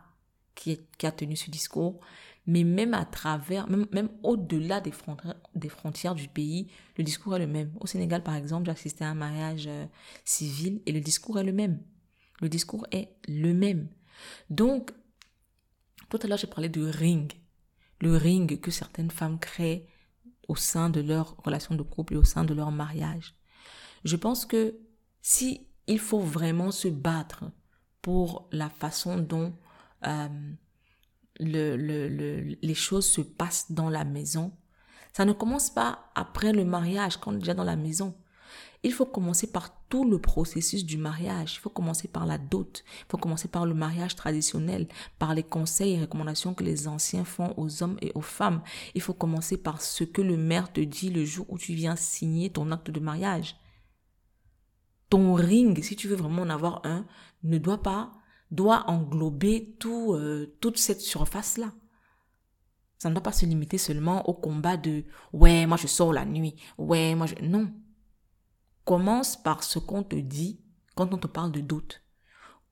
[0.55, 1.99] qui, a tenu ce discours,
[2.47, 6.67] mais même à travers, même, même au-delà des, frontières, des frontières du pays,
[6.97, 7.71] le discours est le même.
[7.79, 9.69] Au Sénégal, par exemple, j'ai assisté à un mariage
[10.25, 11.79] civil et le discours est le même.
[12.41, 13.87] Le discours est le même.
[14.49, 14.91] Donc,
[16.09, 17.31] tout à l'heure, j'ai parlé de ring.
[18.01, 19.87] Le ring que certaines femmes créent
[20.47, 23.35] au sein de leur relation de couple et au sein de leur mariage.
[24.03, 24.75] Je pense que
[25.21, 27.45] si il faut vraiment se battre
[28.01, 29.53] pour la façon dont
[30.07, 30.27] euh,
[31.39, 34.57] le, le, les choses se passent dans la maison,
[35.13, 38.15] ça ne commence pas après le mariage, quand on est déjà dans la maison.
[38.83, 41.55] Il faut commencer par tout le processus du mariage.
[41.55, 42.83] Il faut commencer par la dot.
[43.01, 44.87] Il faut commencer par le mariage traditionnel,
[45.19, 48.63] par les conseils et recommandations que les anciens font aux hommes et aux femmes.
[48.95, 51.95] Il faut commencer par ce que le maire te dit le jour où tu viens
[51.95, 53.55] signer ton acte de mariage.
[55.09, 57.05] Ton ring, si tu veux vraiment en avoir un,
[57.43, 58.13] ne doit pas,
[58.49, 61.71] doit englober tout, euh, toute cette surface-là.
[62.97, 66.23] Ça ne doit pas se limiter seulement au combat de ouais, moi je sors la
[66.23, 67.33] nuit, ouais, moi je.
[67.43, 67.73] Non.
[68.85, 70.59] Commence par ce qu'on te dit
[70.95, 72.01] quand on te parle de doute.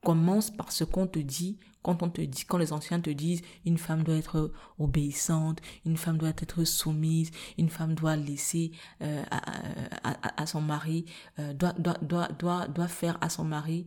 [0.02, 3.42] Commence par ce qu'on te dit quand on te dit, quand les anciens te disent
[3.64, 9.22] une femme doit être obéissante, une femme doit être soumise, une femme doit laisser euh,
[9.30, 11.06] à, son mari,
[11.38, 13.86] euh, doit, faire à son mari,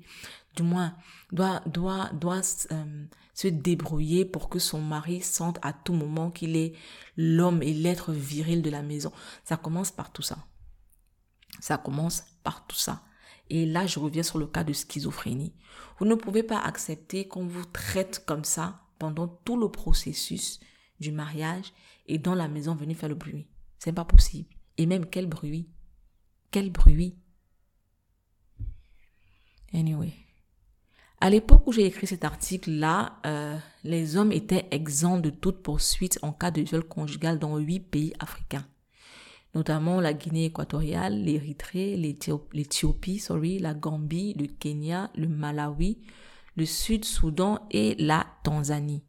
[0.56, 0.96] du moins
[1.32, 6.56] doit, doit, doit euh, se débrouiller pour que son mari sente à tout moment qu'il
[6.56, 6.74] est
[7.16, 9.12] l'homme et l'être viril de la maison.
[9.44, 10.38] Ça commence par tout ça.
[11.60, 13.04] Ça commence par tout ça.
[13.50, 15.54] Et là, je reviens sur le cas de schizophrénie.
[16.00, 20.60] Vous ne pouvez pas accepter qu'on vous traite comme ça pendant tout le processus
[21.00, 21.74] du mariage
[22.08, 23.48] et dans la maison venir faire le bruit.
[23.80, 24.50] C'est pas possible.
[24.78, 25.70] Et même quel bruit?
[26.52, 27.18] Quel bruit?
[29.74, 30.14] Anyway.
[31.20, 36.20] À l'époque où j'ai écrit cet article-là, euh, les hommes étaient exempts de toute poursuite
[36.22, 38.68] en cas de viol conjugal dans huit pays africains,
[39.54, 46.00] notamment la Guinée équatoriale, l'Érythrée, l'Éthiopie, sorry, la Gambie, le Kenya, le Malawi,
[46.56, 49.04] le Sud-Soudan et la Tanzanie.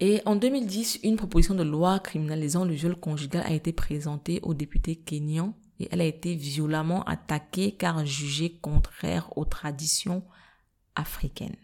[0.00, 4.54] Et en 2010, une proposition de loi criminalisant le viol conjugal a été présentée au
[4.54, 10.24] député kényan et elle a été violemment attaquée car jugée contraire aux traditions
[10.94, 11.56] africaines.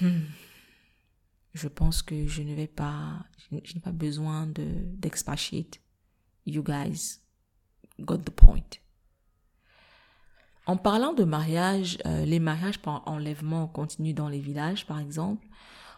[0.00, 0.20] Hmm.
[1.56, 4.66] Je pense que je ne vais pas, je n'ai pas besoin de
[5.00, 5.80] d'expatiate.
[6.44, 7.22] You guys
[7.98, 8.76] got the point.
[10.66, 15.46] En parlant de mariage, euh, les mariages par enlèvement continuent dans les villages, par exemple.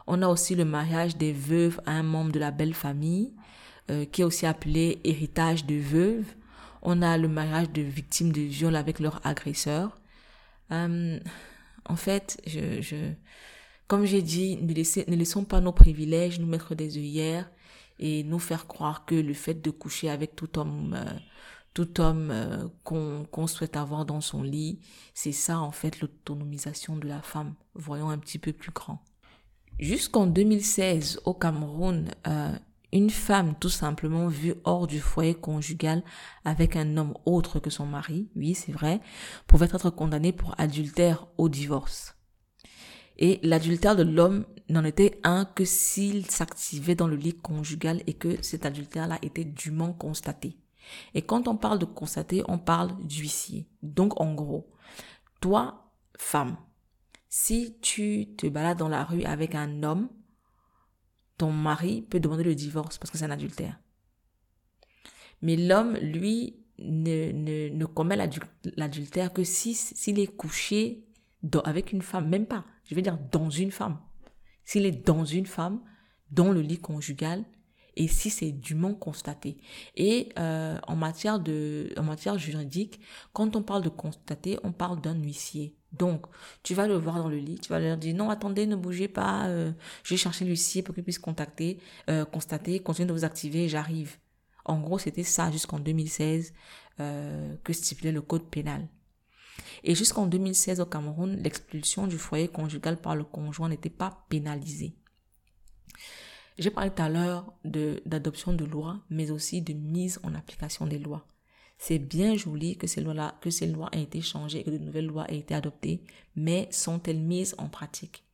[0.07, 3.35] On a aussi le mariage des veuves à un membre de la belle famille,
[3.91, 6.27] euh, qui est aussi appelé héritage de veuve.
[6.83, 10.01] On a le mariage de victimes de viol avec leur agresseur.
[10.71, 11.19] Euh,
[11.85, 13.13] en fait, je
[13.89, 17.51] comme j'ai dit, ne, laissons pas nos privilèges nous mettre des œillères
[17.99, 20.97] et nous faire croire que le fait de coucher avec tout homme
[21.79, 24.81] tout homme euh, qu'on souhaite avoir dans son lit,
[25.15, 27.55] c'est ça en fait l'autonomisation de la femme.
[27.75, 29.01] Voyons un petit peu plus grand.
[29.79, 32.53] Jusqu'en 2016, au Cameroun, euh,
[32.93, 36.03] une femme tout simplement vue hors du foyer conjugal
[36.45, 39.01] avec un homme autre que son mari, oui c'est vrai,
[39.47, 42.18] pouvait être condamnée pour adultère au divorce.
[43.19, 48.15] Et l'adultère de l'homme n'en était un que s'il s'activait dans le lit conjugal et
[48.15, 50.57] que cet adultère-là était dûment constaté.
[51.15, 53.69] Et quand on parle de constater, on parle d'huissier.
[53.83, 54.71] Donc en gros,
[55.41, 56.57] toi, femme,
[57.29, 60.09] si tu te balades dans la rue avec un homme,
[61.37, 63.79] ton mari peut demander le divorce parce que c'est un adultère.
[65.43, 71.05] Mais l'homme, lui, ne, commet l'adultère que si s'il est couché
[71.65, 73.99] avec une femme, même pas, je veux dire dans une femme.
[74.65, 75.81] S'il est dans une femme,
[76.31, 77.45] dans le lit conjugal,
[77.97, 79.59] et si c'est dûment constaté.
[79.97, 83.01] Et euh, en matière de, en matière juridique,
[83.33, 85.75] quand on parle de constater, on parle d'un huissier.
[85.93, 86.27] Donc,
[86.63, 89.09] tu vas le voir dans le lit, tu vas leur dire non, attendez, ne bougez
[89.09, 89.73] pas, euh,
[90.05, 91.79] je vais chercher l'huissier pour qu'il puisse contacter,
[92.11, 94.17] euh, constater, continuez de vous activer, j'arrive.
[94.65, 96.53] En gros, c'était ça jusqu'en 2016
[97.01, 98.87] euh, que stipulait le code pénal.
[99.85, 104.95] Et jusqu'en 2016 au Cameroun, l'expulsion du foyer conjugal par le conjoint n'était pas pénalisée.
[106.59, 110.99] J'ai parlé tout à l'heure d'adoption de, lois, mais aussi de mise en application des
[110.99, 111.25] lois.
[111.79, 115.07] C'est bien joli que ces lois-là, que ces lois aient été changées, que de nouvelles
[115.07, 116.03] lois aient été adoptées,
[116.35, 118.25] mais sont-elles mises en pratique?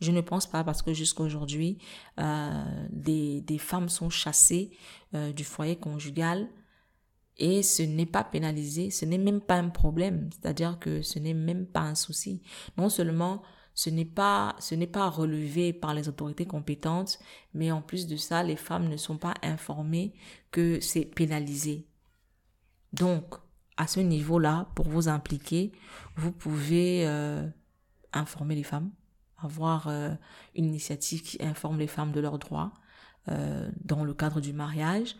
[0.00, 1.78] Je ne pense pas parce que jusqu'à aujourd'hui,
[2.18, 4.70] euh, des, des, femmes sont chassées
[5.14, 6.48] euh, du foyer conjugal
[7.38, 11.34] et ce n'est pas pénalisé, ce n'est même pas un problème, c'est-à-dire que ce n'est
[11.34, 12.42] même pas un souci.
[12.78, 13.42] Non seulement
[13.74, 17.18] ce n'est pas, ce n'est pas relevé par les autorités compétentes,
[17.52, 20.14] mais en plus de ça, les femmes ne sont pas informées
[20.50, 21.86] que c'est pénalisé.
[22.94, 23.34] Donc,
[23.76, 25.72] à ce niveau-là, pour vous impliquer,
[26.16, 27.46] vous pouvez euh,
[28.14, 28.90] informer les femmes,
[29.36, 30.14] avoir euh,
[30.54, 32.72] une initiative qui informe les femmes de leurs droits
[33.28, 35.16] euh, dans le cadre du mariage,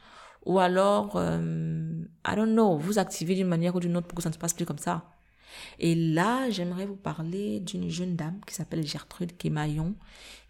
[0.46, 4.30] ou alors, I don't know, vous activez d'une manière ou d'une autre pour que ça
[4.30, 5.16] ne se passe plus comme ça.
[5.78, 9.94] Et là, j'aimerais vous parler d'une jeune dame qui s'appelle Gertrude Kemayon,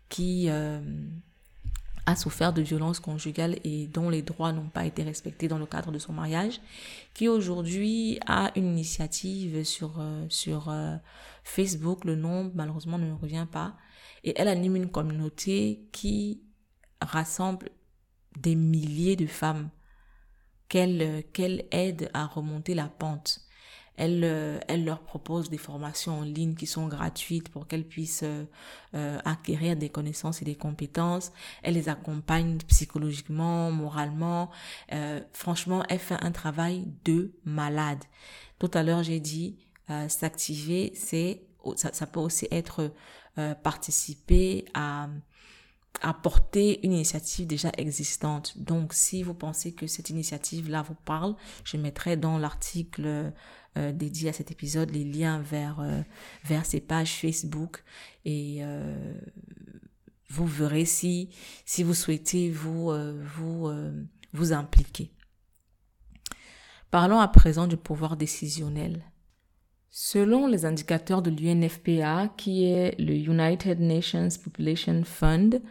[0.08, 0.80] qui euh,
[2.06, 5.66] a souffert de violences conjugales et dont les droits n'ont pas été respectés dans le
[5.66, 6.60] cadre de son mariage,
[7.14, 10.96] qui aujourd'hui a une initiative sur, euh, sur euh,
[11.44, 13.76] Facebook, le nom malheureusement ne me revient pas,
[14.24, 16.42] et elle anime une communauté qui
[17.00, 17.70] rassemble
[18.40, 19.70] des milliers de femmes
[20.68, 23.46] qu'elle qu'elle aide à remonter la pente
[23.96, 28.24] elle, euh, elle leur propose des formations en ligne qui sont gratuites pour qu'elles puissent
[28.24, 28.44] euh,
[28.94, 31.32] euh, acquérir des connaissances et des compétences.
[31.62, 34.50] Elle les accompagne psychologiquement, moralement.
[35.32, 38.02] franchement, elle fait un travail de malade.
[38.58, 39.56] Tout à l'heure, j'ai dit
[40.08, 41.42] s'activer, c'est
[41.76, 42.92] ça, ça, peut aussi être
[43.62, 45.08] participer à
[46.02, 48.58] apporter une initiative déjà existante.
[48.58, 51.34] Donc, si vous pensez que cette initiative-là vous parle,
[51.64, 53.32] je mettrai dans l'article
[53.76, 56.00] euh, dédié à cet épisode les liens vers, euh,
[56.44, 57.84] vers ces pages Facebook
[58.24, 59.14] et euh,
[60.30, 61.28] vous verrez si,
[61.66, 62.90] si vous souhaitez vous,
[63.36, 63.70] vous,
[64.32, 65.12] vous impliquer.
[66.90, 69.04] Parlons à présent du pouvoir décisionnel.
[69.98, 75.62] Selon les indicateurs de l'UNFPA, qui est le United Nations Population Fund,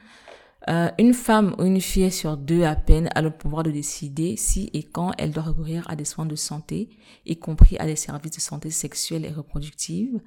[0.68, 4.36] euh, une femme ou une fille sur deux à peine a le pouvoir de décider
[4.36, 6.90] si et quand elle doit recourir à des soins de santé,
[7.28, 10.20] y compris à des services de santé sexuelle et reproductive,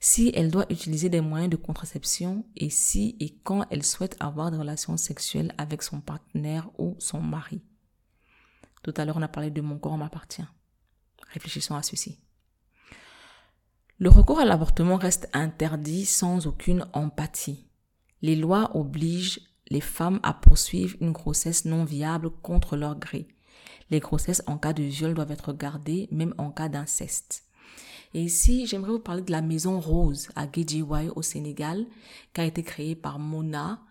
[0.00, 4.50] si elle doit utiliser des moyens de contraception et si et quand elle souhaite avoir
[4.50, 7.62] des relations sexuelles avec son partenaire ou son mari.
[8.82, 10.44] Tout à l'heure, on a parlé de mon corps m'appartient.
[11.32, 12.18] Réfléchissons à ceci.
[14.02, 17.66] Le recours à l'avortement reste interdit sans aucune empathie.
[18.22, 23.28] Les lois obligent les femmes à poursuivre une grossesse non viable contre leur gré.
[23.90, 27.44] Les grossesses en cas de viol doivent être gardées, même en cas d'inceste.
[28.14, 31.84] Et ici, j'aimerais vous parler de la Maison Rose à Guédiouaï au Sénégal,
[32.32, 33.82] qui a été créée par Mona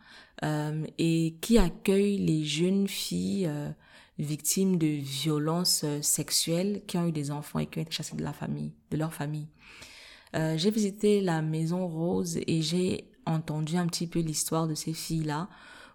[0.44, 3.70] euh, et qui accueille les jeunes filles euh,
[4.18, 8.18] victimes de violences euh, sexuelles qui ont eu des enfants et qui ont été chassées
[8.18, 9.46] de la famille, de leur famille.
[10.34, 15.50] J'ai visité la Maison Rose et j'ai entendu un petit peu l'histoire de ces filles-là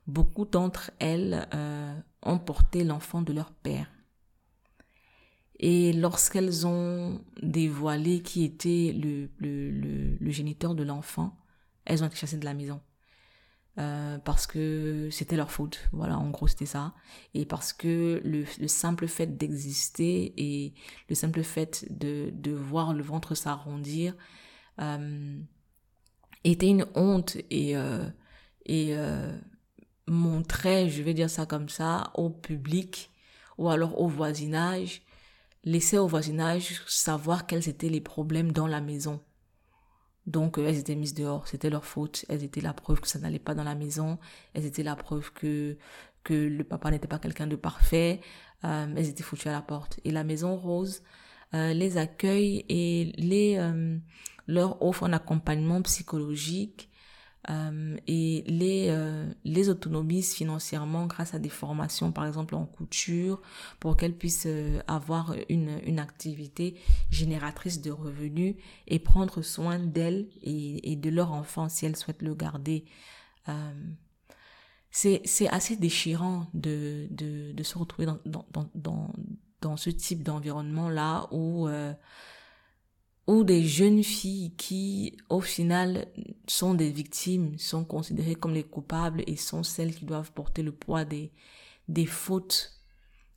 [0.06, 3.90] beaucoup d'entre elles euh, ont porté l'enfant de leur père.
[5.60, 11.38] Et lorsqu'elles ont dévoilé qui était le, le, le, géniteur de l'enfant,
[11.84, 12.80] elles ont été chassées de la maison.
[13.76, 15.88] Euh, parce que c'était leur faute.
[15.92, 16.94] Voilà, en gros, c'était ça.
[17.34, 20.74] Et parce que le, le simple fait d'exister et
[21.08, 24.14] le simple fait de, de voir le ventre s'arrondir
[24.80, 25.40] euh,
[26.44, 28.08] était une honte et, euh,
[28.66, 28.94] et
[30.06, 33.10] montrer, je vais dire ça comme ça, au public
[33.58, 35.02] ou alors au voisinage,
[35.64, 39.20] laisser au voisinage savoir quels étaient les problèmes dans la maison.
[40.26, 43.18] Donc euh, elles étaient mises dehors, c'était leur faute, elles étaient la preuve que ça
[43.18, 44.18] n'allait pas dans la maison,
[44.54, 45.76] elles étaient la preuve que
[46.22, 48.20] que le papa n'était pas quelqu'un de parfait,
[48.64, 50.00] euh, elles étaient foutues à la porte.
[50.04, 51.02] Et la maison rose
[51.52, 53.58] euh, les accueille et les
[54.46, 56.90] leur offre un accompagnement psychologique
[57.50, 63.42] euh, et les, euh, les autonomise financièrement grâce à des formations, par exemple en couture,
[63.80, 66.76] pour qu'elles puissent euh, avoir une, une activité
[67.10, 72.22] génératrice de revenus et prendre soin d'elles et, et de leur enfant si elles souhaitent
[72.22, 72.84] le garder.
[73.48, 73.72] Euh,
[74.90, 79.12] c'est, c'est assez déchirant de, de, de se retrouver dans, dans, dans,
[79.60, 81.68] dans, ce type d'environnement-là où
[83.26, 86.06] ou des jeunes filles qui, au final,
[86.46, 90.72] sont des victimes, sont considérées comme les coupables et sont celles qui doivent porter le
[90.72, 91.30] poids des,
[92.06, 92.72] fautes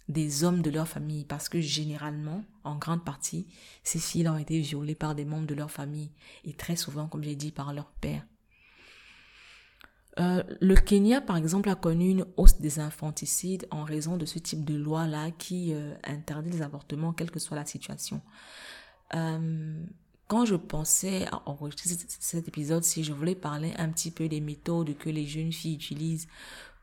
[0.10, 1.24] des hommes de leur famille.
[1.24, 3.48] Parce que généralement, en grande partie,
[3.84, 6.12] ces filles ont été violées par des membres de leur famille
[6.44, 8.26] et très souvent, comme j'ai dit, par leur père.
[10.20, 14.40] Euh, le Kenya, par exemple, a connu une hausse des infanticides en raison de ce
[14.40, 18.22] type de loi-là qui euh, interdit les avortements, quelle que soit la situation.
[19.16, 19.84] Euh,
[20.28, 21.90] quand je pensais à enregistrer
[22.20, 25.76] cet épisode, si je voulais parler un petit peu des méthodes que les jeunes filles
[25.76, 26.28] utilisent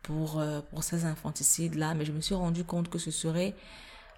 [0.03, 3.55] pour, euh, pour ces infanticides-là, mais je me suis rendu compte que ce serait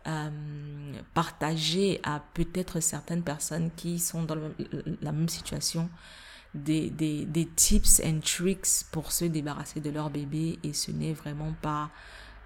[0.07, 5.89] euh, partagé à peut-être certaines personnes qui sont dans la même situation
[6.55, 11.13] des, des, des tips and tricks pour se débarrasser de leur bébé et ce n'est
[11.13, 11.91] vraiment pas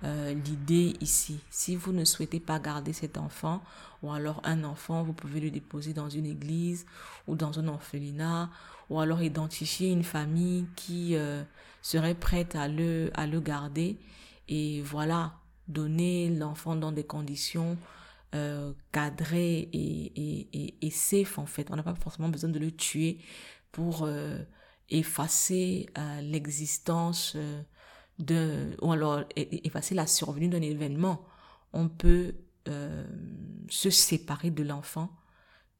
[0.04, 1.40] euh, l'idée ici.
[1.50, 3.62] Si vous ne souhaitez pas garder cet enfant,
[4.02, 6.86] ou alors un enfant, vous pouvez le déposer dans une église
[7.26, 8.50] ou dans un orphelinat,
[8.88, 11.42] ou alors identifier une famille qui euh,
[11.82, 13.98] serait prête à le, à le garder.
[14.48, 15.34] Et voilà,
[15.68, 17.78] donner l'enfant dans des conditions
[18.34, 21.68] euh, cadrées et, et, et, et, safe en fait.
[21.70, 23.18] On n'a pas forcément besoin de le tuer
[23.72, 24.38] pour euh,
[24.88, 27.36] effacer euh, l'existence
[28.82, 31.24] ou alors effacer la survenue d'un événement,
[31.72, 32.34] on peut
[32.68, 33.06] euh,
[33.68, 35.10] se séparer de l'enfant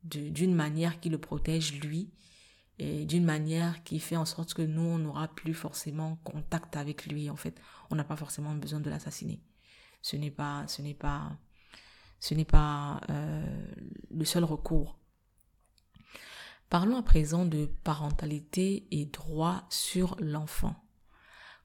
[0.03, 2.11] d'une manière qui le protège lui
[2.79, 7.05] et d'une manière qui fait en sorte que nous, on n'aura plus forcément contact avec
[7.05, 7.29] lui.
[7.29, 7.61] En fait,
[7.91, 9.43] on n'a pas forcément besoin de l'assassiner.
[10.01, 11.37] Ce n'est pas, ce n'est pas,
[12.21, 13.67] ce n'est pas euh,
[14.11, 14.99] le seul recours.
[16.71, 20.77] Parlons à présent de parentalité et droit sur l'enfant.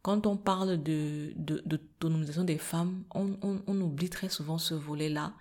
[0.06, 5.34] Quand on parle de, d'autonomisation des femmes, on, oublie très souvent ce volet-là.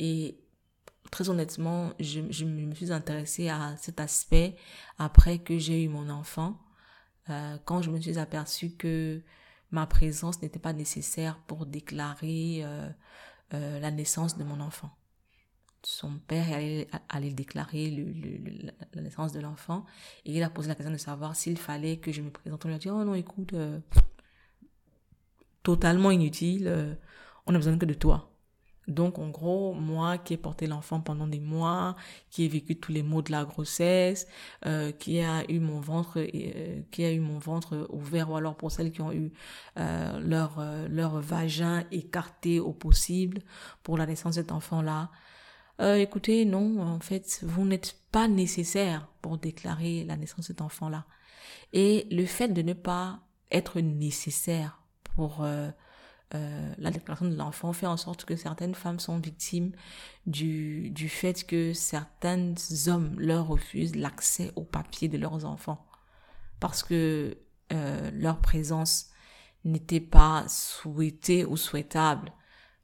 [0.00, 0.36] Et
[1.12, 4.56] très honnêtement, je, je, me suis intéressée à cet aspect
[4.98, 6.58] après que j'ai eu mon enfant.
[7.28, 9.22] Euh, quand je me suis aperçue que
[9.70, 12.88] ma présence n'était pas nécessaire pour déclarer euh,
[13.54, 14.90] euh, la naissance de mon enfant
[15.82, 17.90] son père allait, allait déclarer
[18.92, 19.84] la naissance de l'enfant
[20.24, 22.64] et il a posé la question de savoir s'il fallait que je me présente.
[22.64, 23.78] On lui a dit, oh non, écoute, euh,
[25.62, 26.94] totalement inutile, euh,
[27.46, 28.26] on a besoin que de toi.
[28.88, 31.94] Donc, en gros, moi qui ai porté l'enfant pendant des mois,
[32.28, 34.26] qui ai vécu tous les maux de la grossesse,
[34.66, 36.20] euh, qui a eu mon ventre,
[36.90, 39.32] qui a eu mon ventre ouvert, ou alors pour celles qui ont eu
[39.76, 43.42] leur leur vagin écarté au possible
[43.84, 45.10] pour la naissance de cet enfant-là.
[45.80, 50.60] Euh, écoutez, non, en fait, vous n'êtes pas nécessaire pour déclarer la naissance de cet
[50.60, 51.06] enfant-là.
[51.72, 53.20] Et le fait de ne pas
[53.50, 55.70] être nécessaire pour euh,
[56.34, 59.72] euh, la déclaration de l'enfant fait en sorte que certaines femmes sont victimes
[60.26, 62.54] du, fait que certains
[62.88, 65.86] hommes leur refusent l'accès au papier de leurs enfants
[66.60, 67.38] parce que
[68.12, 69.10] leur présence
[69.64, 72.32] n'était pas souhaitée ou souhaitable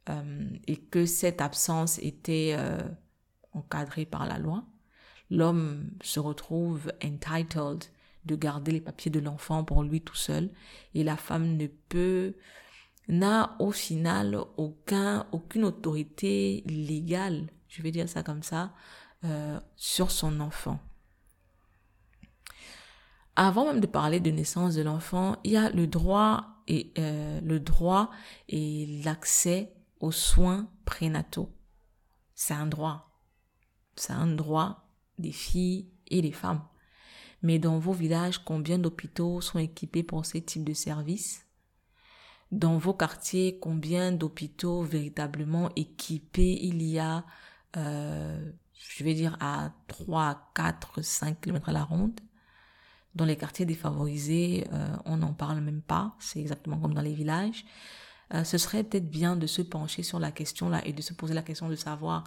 [0.09, 2.79] euh, et que cette absence était euh,
[3.53, 4.63] encadrée par la loi.
[5.29, 7.83] L'homme se retrouve entitled
[8.25, 10.49] de garder les papiers de l'enfant pour lui tout seul
[10.93, 12.35] et la femme ne peut
[13.09, 18.73] n'a au final aucun, aucune autorité légale, je vais dire ça comme ça,
[19.23, 20.79] euh, sur son enfant.
[23.37, 26.91] Avant même de parler de naissance de l'enfant, il y a le droit et
[29.05, 31.51] l'accès aux soins prénataux.
[32.35, 33.19] C'est un droit.
[33.95, 36.63] C'est un droit des filles et des femmes.
[37.41, 41.47] Mais dans vos villages, combien d'hôpitaux sont équipés pour ce type de services
[42.51, 47.25] dans vos quartiers, combien d'hôpitaux véritablement équipés il y a,
[47.75, 52.19] euh, je vais dire à 3, 4, 5 km à la ronde?
[53.15, 57.13] Dans les quartiers défavorisés, euh, on n'en parle même pas, c'est exactement comme dans les
[57.13, 57.65] villages.
[58.33, 61.13] Euh, ce serait peut-être bien de se pencher sur la question là et de se
[61.13, 62.25] poser la question de savoir,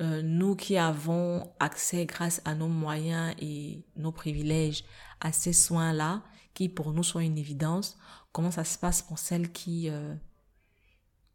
[0.00, 4.84] euh, nous qui avons accès grâce à nos moyens et nos privilèges
[5.20, 6.22] à ces soins-là,
[6.54, 7.98] qui pour nous sont une évidence,
[8.32, 10.14] comment ça se passe pour celles qui, euh,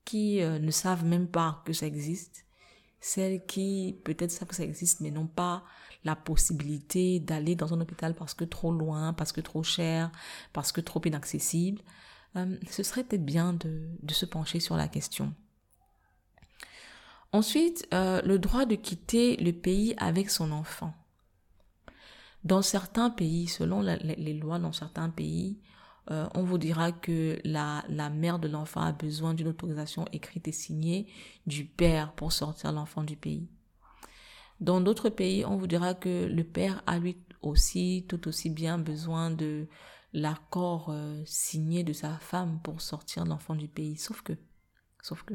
[0.04, 2.46] qui ne savent même pas que ça existe,
[3.00, 5.64] celles qui peut-être savent que ça existe mais n'ont pas
[6.04, 10.12] la possibilité d'aller dans un hôpital parce que trop loin, parce que trop cher,
[10.54, 11.82] parce que trop inaccessible.
[12.36, 15.34] Euh, ce serait peut-être bien de, de se pencher sur la question.
[17.32, 20.94] Ensuite, le droit de quitter le pays avec son enfant.
[22.46, 25.60] Dans certains pays, selon les lois dans certains pays,
[26.12, 30.48] euh, on vous dira que la, la mère de l'enfant a besoin d'une autorisation écrite
[30.48, 31.08] et signée
[31.48, 33.48] du père pour sortir l'enfant du pays.
[34.60, 38.78] Dans d'autres pays, on vous dira que le père a lui aussi tout aussi bien
[38.78, 39.68] besoin de
[40.16, 43.98] l'accord euh, signé de sa femme pour sortir l'enfant du pays.
[43.98, 44.34] Sauf que,
[45.02, 45.34] sauf que,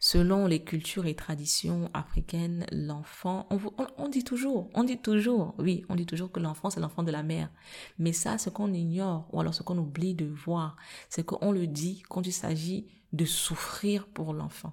[0.00, 3.60] selon les cultures et traditions africaines, l'enfant, on,
[3.98, 7.12] on, dit toujours, on dit toujours, oui, on dit toujours que l'enfant c'est l'enfant de
[7.12, 7.50] la mère.
[7.98, 10.76] Mais ça, ce qu'on ignore, ou alors ce qu'on oublie de voir,
[11.10, 14.72] c'est qu'on le dit quand il s'agit de souffrir pour l'enfant.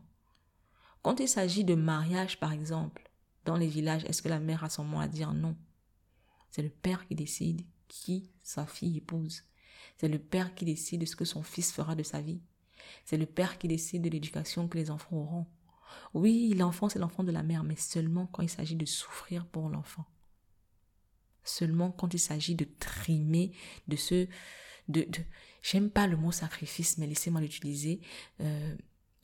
[1.01, 3.11] Quand il s'agit de mariage, par exemple,
[3.43, 5.33] dans les villages, est-ce que la mère a son mot à dire?
[5.33, 5.57] Non
[6.51, 9.43] C'est le père qui décide qui sa fille épouse.
[9.97, 12.39] C'est le père qui décide de ce que son fils fera de sa vie.
[13.03, 15.45] C'est le père qui décide de l'éducation que les enfants auront.
[16.13, 19.67] Oui, l'enfant, c'est l'enfant de la mère, mais seulement quand il s'agit de souffrir pour
[19.67, 20.05] l'enfant.
[21.43, 23.51] Seulement quand il s'agit de trimer,
[23.87, 23.97] de.
[24.87, 25.19] De, de,
[25.61, 27.99] J'aime pas le mot sacrifice, mais laissez-moi l'utiliser.
[28.39, 28.75] Euh,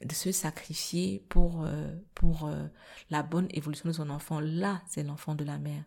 [0.04, 2.68] de se sacrifier pour, euh, pour euh,
[3.10, 4.40] la bonne évolution de son enfant.
[4.40, 5.84] Là, c'est l'enfant de la mère.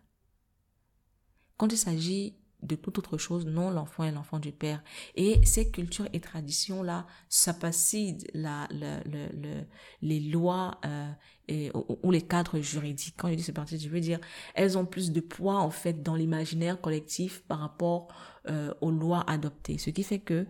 [1.57, 4.83] Quand il s'agit de toute autre chose, non, l'enfant est l'enfant du père.
[5.15, 9.63] Et ces cultures et traditions-là s'apacide la, la, le,
[10.01, 11.11] les lois euh,
[12.03, 13.15] ou, les cadres juridiques.
[13.17, 14.19] Quand je dis c'est je veux dire,
[14.55, 18.07] elles ont plus de poids en fait dans l'imaginaire collectif par rapport
[18.49, 19.77] euh, aux lois adoptées.
[19.77, 20.45] Ce qui fait que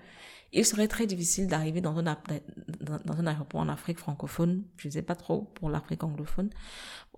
[0.51, 4.93] il serait très difficile d'arriver dans un, dans un aéroport en Afrique francophone, je ne
[4.93, 6.49] sais pas trop pour l'Afrique anglophone,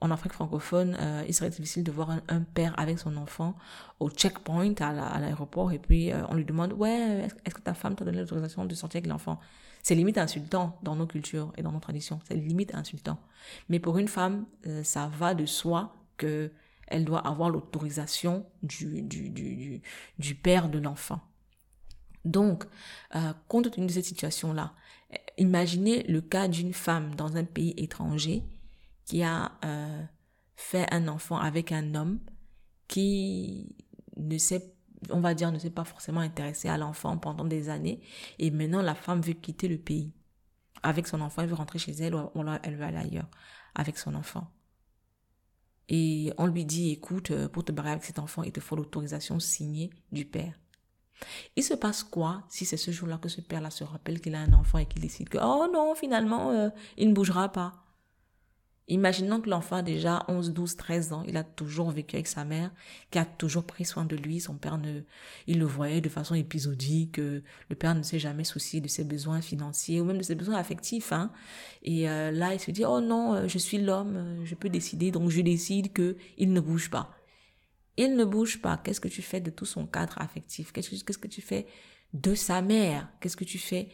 [0.01, 3.55] en Afrique francophone, euh, il serait difficile de voir un, père avec son enfant
[3.99, 7.95] au checkpoint à l'aéroport et puis euh, on lui demande, ouais, est-ce que ta femme
[7.95, 9.39] t'a donné l'autorisation de sortir avec l'enfant?
[9.83, 13.19] C'est limite insultant dans nos cultures et dans nos traditions, c'est limite insultant.
[13.69, 16.51] Mais pour une femme, euh, ça va de soi que
[16.87, 19.81] elle doit avoir l'autorisation du, du, du,
[20.19, 21.21] du père de l'enfant.
[22.25, 22.65] Donc,
[23.15, 24.73] euh, compte tenu de cette situation-là,
[25.37, 28.43] imaginez le cas d'une femme dans un pays étranger
[29.05, 30.03] qui a euh,
[30.55, 32.19] fait un enfant avec un homme
[32.87, 33.75] qui
[34.17, 34.73] ne sait,
[35.09, 38.01] on va dire, ne s'est pas forcément intéressé à l'enfant pendant des années.
[38.37, 40.13] Et maintenant, la femme veut quitter le pays
[40.83, 42.29] avec son enfant, elle veut rentrer chez elle ou
[42.63, 43.29] elle veut aller ailleurs
[43.75, 44.47] avec son enfant.
[45.89, 49.39] Et on lui dit, écoute, pour te barrer avec cet enfant, il te faut l'autorisation
[49.39, 50.60] signée du père.
[51.55, 54.39] Il se passe quoi si c'est ce jour-là que ce père-là se rappelle qu'il a
[54.39, 57.81] un enfant et qu'il décide que, oh non, finalement, euh, il ne bougera pas?
[58.87, 62.43] Imaginons que l'enfant a déjà 11, 12, 13 ans, il a toujours vécu avec sa
[62.43, 62.71] mère,
[63.09, 65.01] qui a toujours pris soin de lui, son père ne,
[65.47, 69.39] il le voyait de façon épisodique, le père ne s'est jamais soucié de ses besoins
[69.39, 71.31] financiers ou même de ses besoins affectifs, hein.
[71.83, 75.11] Et euh, là, il se dit, oh non, euh, je suis l'homme, je peux décider,
[75.11, 77.15] donc je décide que il ne bouge pas.
[78.03, 78.77] Il ne bouge pas.
[78.77, 80.71] Qu'est-ce que tu fais de tout son cadre affectif?
[80.71, 81.67] Qu'est-ce que, tu fais
[82.13, 83.07] de sa mère?
[83.19, 83.89] Qu'est-ce que tu fais?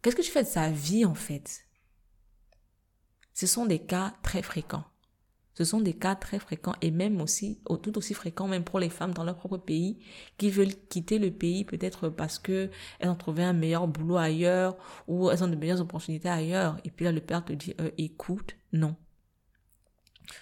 [0.00, 1.66] Qu'est-ce que tu fais de sa vie en fait?
[3.32, 4.84] Ce sont des cas très fréquents.
[5.54, 8.88] Ce sont des cas très fréquents et même aussi, tout aussi fréquents même pour les
[8.88, 9.98] femmes dans leur propre pays
[10.38, 12.70] qui veulent quitter le pays peut-être parce que
[13.00, 14.76] elles ont trouvé un meilleur boulot ailleurs
[15.08, 16.76] ou elles ont de meilleures opportunités ailleurs.
[16.84, 18.94] Et puis là, le père te dit, euh, écoute, non.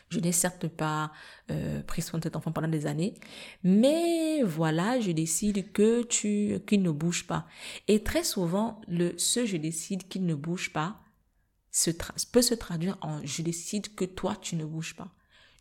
[0.09, 1.12] Je n'ai certes pas
[1.51, 3.14] euh, pris soin de cet enfant pendant des années,
[3.62, 7.47] mais voilà, je décide que tu qu'il ne bouge pas.
[7.89, 10.99] Et très souvent, le ce je décide qu'il ne bouge pas
[12.33, 15.09] peut se traduire en je décide que toi tu ne bouges pas.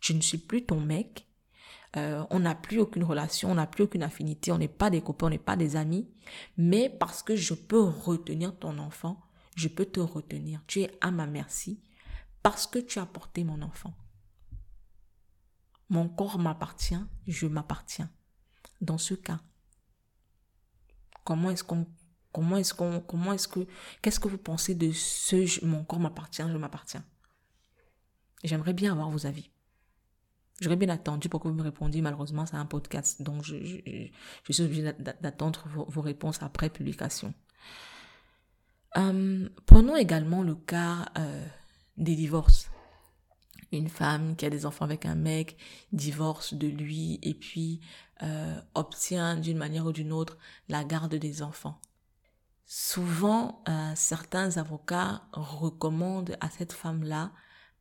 [0.00, 1.26] Je ne suis plus ton mec.
[1.96, 5.02] Euh, on n'a plus aucune relation, on n'a plus aucune affinité, on n'est pas des
[5.02, 6.08] copains, on n'est pas des amis,
[6.56, 9.20] mais parce que je peux retenir ton enfant,
[9.56, 10.62] je peux te retenir.
[10.66, 11.82] Tu es à ma merci
[12.42, 13.92] parce que tu as porté mon enfant.
[15.92, 18.10] Mon corps m'appartient, je m'appartiens.
[18.80, 19.40] Dans ce cas,
[21.22, 21.86] comment est-ce qu'on
[22.32, 23.66] comment est-ce qu'on comment est-ce que
[24.00, 27.04] qu'est-ce que vous pensez de ce mon corps m'appartient, je m'appartiens?
[28.42, 29.50] J'aimerais bien avoir vos avis.
[30.62, 32.00] J'aurais bien attendu pour que vous me répondiez.
[32.00, 33.56] Malheureusement, c'est un podcast, donc je,
[34.50, 37.34] suis obligée d'attendre vos, réponses après publication.
[38.96, 41.46] Euh, prenons également le cas euh,
[41.98, 42.71] des divorces
[43.72, 45.56] une femme qui a des enfants avec un mec
[45.92, 47.80] divorce de lui et puis
[48.22, 51.80] euh, obtient d'une manière ou d'une autre la garde des enfants.
[52.64, 57.32] Souvent, euh, certains avocats recommandent à cette femme-là,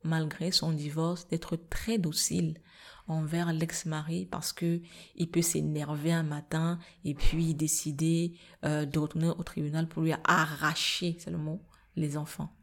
[0.03, 2.59] malgré son divorce, d'être très docile
[3.07, 4.81] envers l'ex-mari parce que
[5.15, 10.13] il peut s'énerver un matin et puis décider euh, de retourner au tribunal pour lui
[10.23, 11.61] arracher, c'est le mot,
[11.95, 12.53] les enfants.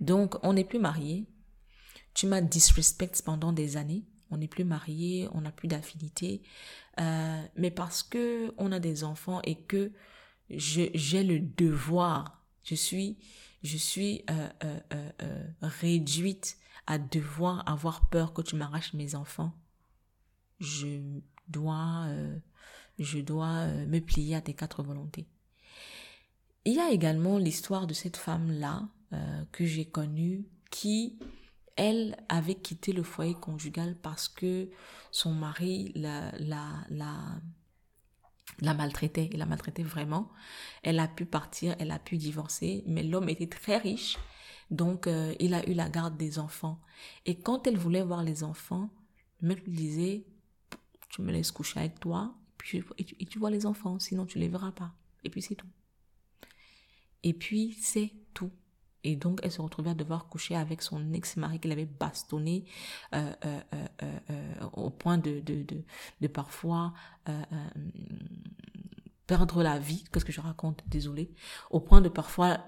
[0.00, 1.26] Donc, on n'est plus marié,
[2.14, 4.04] tu m'as disrespect pendant des années.
[4.30, 6.42] On n'est plus mariés, on n'a plus d'affinité.
[7.00, 9.92] Euh, mais parce que on a des enfants et que
[10.50, 13.16] j'ai le devoir, je suis,
[13.62, 14.48] je suis euh,
[14.92, 19.54] euh, réduite à devoir avoir peur que tu m'arraches mes enfants.
[20.58, 22.06] Je dois,
[22.98, 25.26] je dois me plier à tes quatre volontés.
[26.64, 28.88] Il y a également l'histoire de cette femme-là
[29.52, 31.18] que j'ai connue qui
[31.76, 34.68] elle avait quitté le foyer conjugal parce que
[35.10, 37.40] son mari la, la, la,
[38.60, 40.30] la maltraitait, il la maltraitait vraiment.
[40.82, 44.18] Elle a pu partir, elle a pu divorcer, mais l'homme était très riche,
[44.70, 46.80] donc euh, il a eu la garde des enfants.
[47.26, 48.90] Et quand elle voulait voir les enfants,
[49.40, 50.26] le mec lui disait,
[51.08, 54.26] tu me laisses coucher avec toi, puis, et, tu, et tu vois les enfants, sinon
[54.26, 54.92] tu les verras pas.
[55.24, 55.66] Et puis c'est tout.
[57.22, 58.12] Et puis c'est.
[59.02, 62.64] Et donc, elle se retrouvait à devoir coucher avec son ex-mari qu'elle avait bastonné
[63.14, 63.60] euh, euh,
[64.02, 65.64] euh, au point de, de,
[66.20, 66.92] de, parfois
[69.26, 70.04] perdre la vie.
[70.12, 70.82] Qu'est-ce que je raconte?
[70.86, 71.32] Désolée.
[71.70, 72.58] Au point de parfois...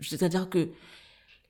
[0.00, 0.72] C'est-à-dire que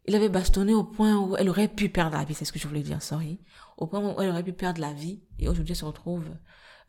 [0.07, 2.59] il avait bastonné au point où elle aurait pu perdre la vie, c'est ce que
[2.59, 3.39] je voulais dire, sorry.
[3.77, 5.23] Au point où elle aurait pu perdre la vie.
[5.39, 6.29] Et aujourd'hui, elle se retrouve...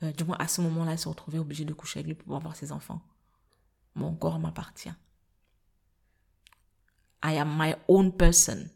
[0.01, 2.41] du moins, à ce moment-là, elle se retrouvait obligée de coucher avec lui pour pouvoir
[2.41, 3.01] voir ses enfants.
[3.95, 4.91] Mon corps m'appartient.
[7.23, 8.69] I am my own person.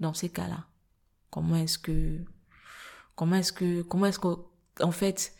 [0.00, 0.66] Dans ces cas-là,
[1.30, 2.20] comment est-ce que,
[3.14, 4.36] comment est-ce que, comment est-ce que,
[4.82, 5.34] en fait,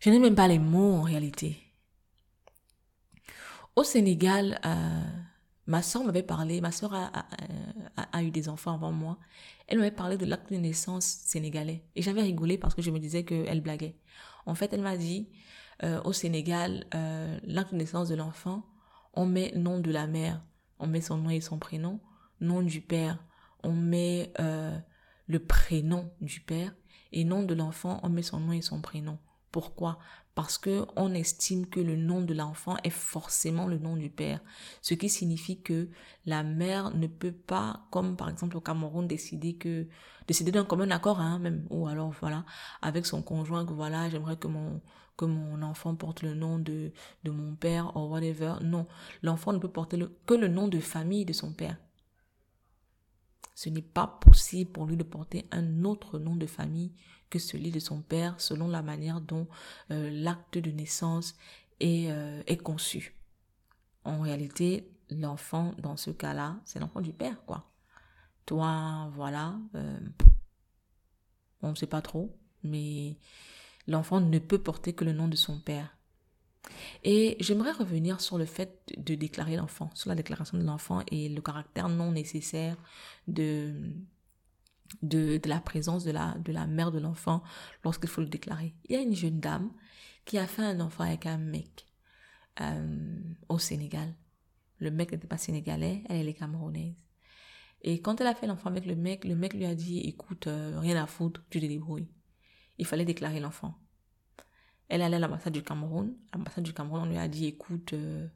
[0.00, 1.58] je n'ai même pas les mots en réalité.
[3.74, 5.02] Au Sénégal, euh,
[5.66, 7.10] ma soeur m'avait parlé, ma soeur a,
[7.96, 9.18] a, eu des enfants avant moi.
[9.66, 11.84] Elle m'avait parlé de l'acte de naissance sénégalais.
[11.94, 13.96] Et j'avais rigolé parce que je me disais qu'elle blaguait.
[14.46, 15.28] En fait, elle m'a dit,
[15.82, 18.62] euh, au Sénégal, euh, l'acte de naissance de l'enfant,
[19.12, 20.40] on met nom de la mère
[20.78, 22.00] on met son nom et son prénom,
[22.40, 23.18] nom du père,
[23.62, 24.76] on met euh,
[25.26, 26.72] le prénom du père.
[27.12, 29.18] Et nom de l'enfant, on met son nom et son prénom.
[29.52, 29.98] Pourquoi?
[30.34, 34.40] Parce que on estime que le nom de l'enfant est forcément le nom du père,
[34.82, 35.88] ce qui signifie que
[36.26, 39.86] la mère ne peut pas, comme par exemple au Cameroun, décider que
[40.26, 41.66] décider d'un commun accord, hein, même.
[41.70, 42.44] Ou alors voilà,
[42.82, 44.82] avec son conjoint que voilà, j'aimerais que mon
[45.16, 46.92] que mon enfant porte le nom de,
[47.24, 48.54] de mon père ou whatever.
[48.62, 48.86] Non,
[49.22, 51.76] l'enfant ne peut porter que le nom de famille de son père.
[53.54, 56.92] Ce n'est pas possible pour lui de porter un autre nom de famille
[57.30, 59.48] que celui de son père selon la manière dont
[59.90, 61.34] euh, l'acte de naissance
[61.80, 62.08] est,
[62.46, 63.14] est conçu.
[64.04, 67.70] En réalité, l'enfant, dans ce cas-là, c'est l'enfant du père, quoi.
[68.46, 69.58] Toi, voilà,
[71.62, 73.16] on ne sait pas trop, mais
[73.86, 75.96] l'enfant ne peut porter que le nom de son père.
[77.04, 81.28] Et j'aimerais revenir sur le fait de déclarer l'enfant, sur la déclaration de l'enfant et
[81.28, 82.76] le caractère non nécessaire
[83.28, 83.72] de,
[85.02, 87.42] de, la présence de la, de la mère de l'enfant
[87.84, 88.74] lorsqu'il faut le déclarer.
[88.88, 89.70] Il y a une jeune dame
[90.24, 91.86] qui a fait un enfant avec un mec
[92.60, 94.14] euh, au Sénégal.
[94.78, 96.94] Le mec n'était pas sénégalais, elle, est camerounaise.
[97.82, 100.48] Et quand elle a fait l'enfant avec le mec, le mec lui a dit, écoute,
[100.48, 102.08] euh, rien à foutre, tu te débrouilles.
[102.78, 103.74] Il fallait déclarer l'enfant.
[104.88, 106.14] Elle allait à l'ambassade du Cameroun.
[106.32, 108.26] L'ambassade du Cameroun, on lui a dit, écoute, euh,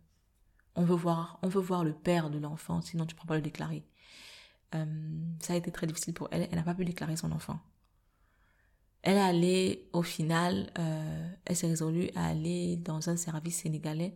[0.74, 3.36] on veut voir, on veut voir le père de l'enfant, sinon tu ne peux pas
[3.36, 3.84] le déclarer.
[4.74, 4.84] Euh,
[5.40, 6.48] ça a été très difficile pour elle.
[6.50, 7.58] Elle n'a pas pu déclarer son enfant.
[9.02, 14.14] Elle est allée, au final, euh, elle s'est résolue à aller dans un service sénégalais.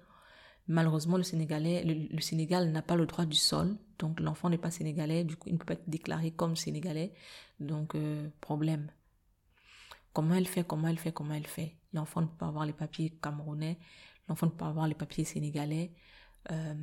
[0.67, 4.71] Malheureusement, le Sénégalais, le, Sénégal n'a pas le droit du sol, donc l'enfant n'est pas
[4.71, 7.13] sénégalais, du coup, il ne peut pas être déclaré comme sénégalais,
[7.61, 7.95] donc
[8.41, 8.91] problème.
[10.15, 12.73] Comment elle fait, comment elle fait, comment elle fait L'enfant ne peut pas avoir les
[12.73, 13.79] papiers camerounais,
[14.29, 15.91] l'enfant ne peut pas avoir les papiers sénégalais.
[16.53, 16.75] Euh,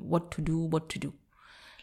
[0.00, 1.12] what to do, what to do.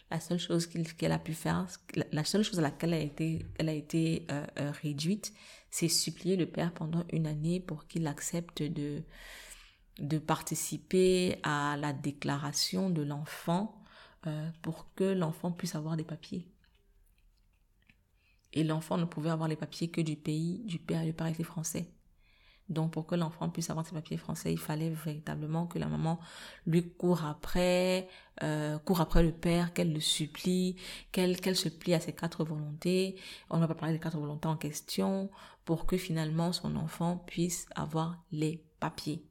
[0.10, 1.68] La seule chose qu'elle a pu faire,
[2.12, 5.34] la seule chose à laquelle elle a été, euh, euh, réduite,
[5.70, 9.04] c'est supplier le père pendant une année pour qu'il accepte de
[10.20, 13.78] participer à la déclaration de l'enfant
[14.62, 16.51] pour que l'enfant puisse avoir des papiers.
[18.54, 21.06] Et l'enfant ne pouvait avoir les papiers que du pays du père.
[21.06, 21.90] Le père était français.
[22.72, 26.20] Donc, pour que l'enfant puisse avoir ses papiers français, il fallait véritablement que la maman
[26.66, 28.08] lui court après,
[28.44, 30.78] euh, court après le père, qu'elle le supplie,
[31.12, 33.18] qu'elle qu'elle se plie à ses quatre volontés.
[33.50, 35.30] On ne va pas parler des quatre volontés en question,
[35.66, 39.26] pour que finalement son enfant puisse avoir les papiers.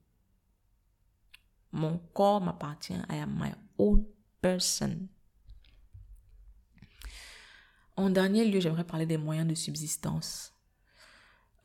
[1.72, 3.00] Mon corps m'appartient.
[3.08, 4.04] I am my own
[4.42, 5.08] person.
[8.00, 10.54] En dernier lieu, j'aimerais parler des moyens de subsistance.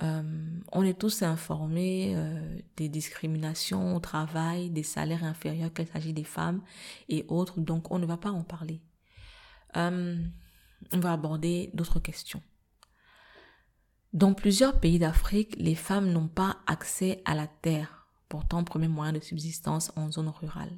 [0.03, 6.12] Euh, on est tous informés euh, des discriminations au travail, des salaires inférieurs qu'il s'agit
[6.12, 6.62] des femmes
[7.07, 8.82] et autres, donc on ne va pas en parler.
[9.78, 10.22] Euh,
[10.91, 12.41] on va aborder d'autres questions.
[14.12, 19.14] Dans plusieurs pays d'Afrique, les femmes n'ont pas accès à la terre, pourtant premier moyen
[19.14, 20.78] de subsistance en zone rurale.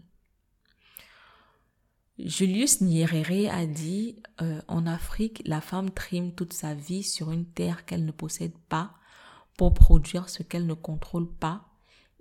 [2.20, 7.46] Julius Nyerere a dit euh, En Afrique, la femme trime toute sa vie sur une
[7.46, 8.96] terre qu'elle ne possède pas
[9.56, 11.66] pour produire ce qu'elle ne contrôle pas.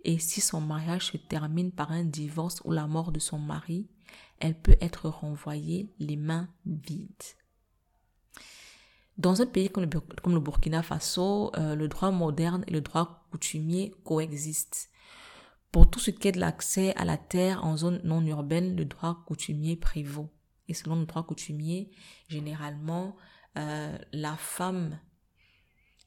[0.04, 3.88] Et si son mariage se termine par un divorce ou la mort de son mari,
[4.38, 7.06] elle peut être renvoyée les mains vides.
[9.16, 13.94] Dans un pays comme le, Burkina Faso, euh, le droit moderne et le droit coutumier
[14.04, 14.90] coexistent.
[15.76, 18.86] Pour tout ce qui est de l'accès à la terre en zone non urbaine, le
[18.86, 20.30] droit coutumier prévaut.
[20.68, 21.90] Et selon le droit coutumier,
[22.28, 23.14] généralement,
[23.58, 24.98] euh, la femme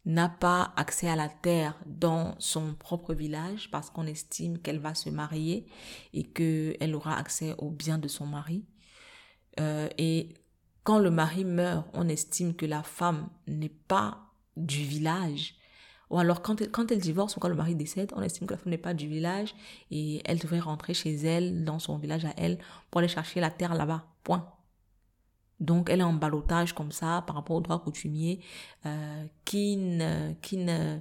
[0.06, 4.96] n'a pas accès à la terre dans son propre village parce qu'on estime qu'elle va
[4.96, 5.68] se marier
[6.14, 8.66] et qu'elle aura accès aux biens de son mari.
[9.60, 10.34] Euh, et
[10.84, 15.59] quand le mari meurt, on estime que la femme n'est pas du village
[16.10, 18.54] ou alors, quand elle, quand elle divorce ou quand le mari décède, on estime que
[18.54, 19.54] la femme n'est pas du village
[19.92, 22.58] et elle devrait rentrer chez elle, dans son village à elle,
[22.90, 24.06] pour aller chercher la terre là-bas.
[24.24, 24.48] Point.
[25.60, 28.40] Donc, elle est en balotage comme ça par rapport au droit coutumier
[28.86, 31.00] euh, qui, ne, qui, ne,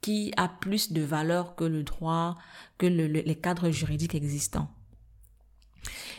[0.00, 2.36] qui a plus de valeur que le droit,
[2.78, 4.68] que les cadres juridiques existants.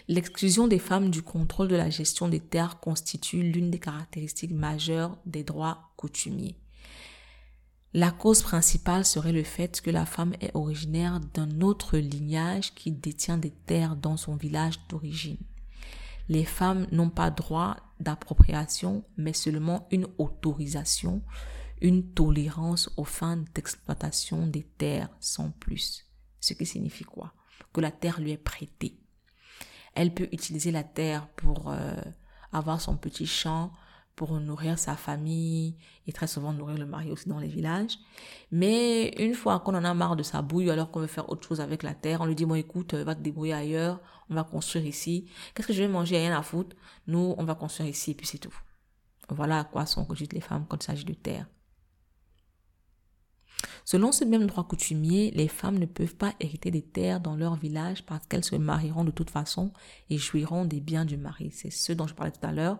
[0.07, 5.17] L'exclusion des femmes du contrôle de la gestion des terres constitue l'une des caractéristiques majeures
[5.25, 6.57] des droits coutumiers.
[7.95, 12.91] La cause principale serait le fait que la femme est originaire d'un autre lignage qui
[12.91, 15.37] détient des terres dans son village d'origine.
[16.27, 21.21] Les femmes n'ont pas droit d'appropriation, mais seulement une autorisation,
[21.81, 26.07] une tolérance aux fins d'exploitation des terres sans plus.
[26.39, 27.33] Ce qui signifie quoi?
[27.73, 28.97] Que la terre lui est prêtée.
[29.93, 31.93] Elle peut utiliser la terre pour euh,
[32.51, 33.71] avoir son petit champ,
[34.15, 35.75] pour nourrir sa famille
[36.07, 37.97] et très souvent nourrir le mari aussi dans les villages.
[38.51, 41.47] Mais une fois qu'on en a marre de sa bouille, alors qu'on veut faire autre
[41.47, 43.99] chose avec la terre, on lui dit, bon écoute, va te débrouiller ailleurs,
[44.29, 45.27] on va construire ici.
[45.53, 46.17] Qu'est-ce que je vais manger?
[46.17, 46.75] Rien à foutre.
[47.07, 48.53] Nous, on va construire ici et puis c'est tout.
[49.29, 51.47] Voilà à quoi sont regites les femmes quand il s'agit de terre.
[53.85, 57.55] Selon ce même droit coutumier, les femmes ne peuvent pas hériter des terres dans leur
[57.55, 59.71] village parce qu'elles se marieront de toute façon
[60.09, 61.51] et jouiront des biens du mari.
[61.51, 62.79] C'est ce dont je parlais tout à l'heure.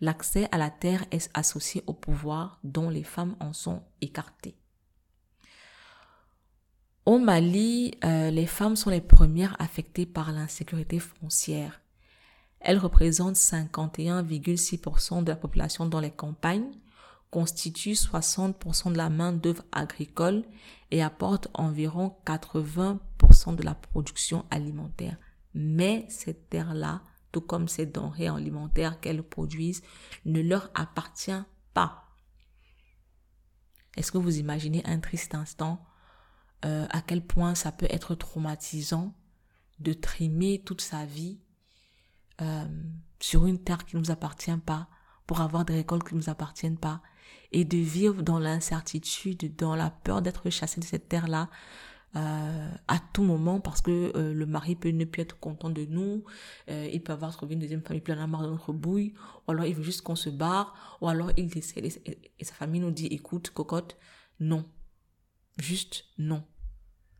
[0.00, 4.56] L'accès à la terre est associé au pouvoir dont les femmes en sont écartées.
[7.06, 11.80] Au Mali, euh, les femmes sont les premières affectées par l'insécurité foncière.
[12.58, 16.72] Elles représentent 51,6% de la population dans les campagnes,
[17.30, 20.44] constituent 60% de la main-d'œuvre agricole
[20.90, 25.16] et apportent environ 80% de la production alimentaire.
[25.54, 29.82] Mais cette terre-là, tout comme ces denrées alimentaires qu'elles produisent,
[30.24, 31.42] ne leur appartient
[31.74, 32.04] pas.
[33.96, 35.84] Est-ce que vous imaginez un triste instant
[36.64, 39.14] euh, à quel point ça peut être traumatisant
[39.78, 41.38] de trimer toute sa vie
[42.40, 42.66] euh,
[43.20, 44.88] sur une terre qui ne nous appartient pas,
[45.26, 47.02] pour avoir des récoltes qui ne nous appartiennent pas,
[47.56, 51.48] et de vivre dans l'incertitude, dans la peur d'être chassé de cette terre-là
[52.14, 56.24] euh, à tout moment parce que le mari peut ne plus être content de nous,
[56.68, 59.14] il peut avoir trouvé une deuxième famille, plein de marre de notre bouille,
[59.46, 62.80] ou alors il veut juste qu'on se barre, ou alors il décède et sa famille
[62.80, 63.96] nous dit écoute cocotte,
[64.40, 64.64] non,
[65.58, 66.44] Juste non.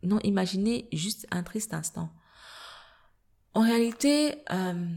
[0.02, 2.12] Non, imaginez juste un triste instant.
[3.54, 4.94] En réalité, euh,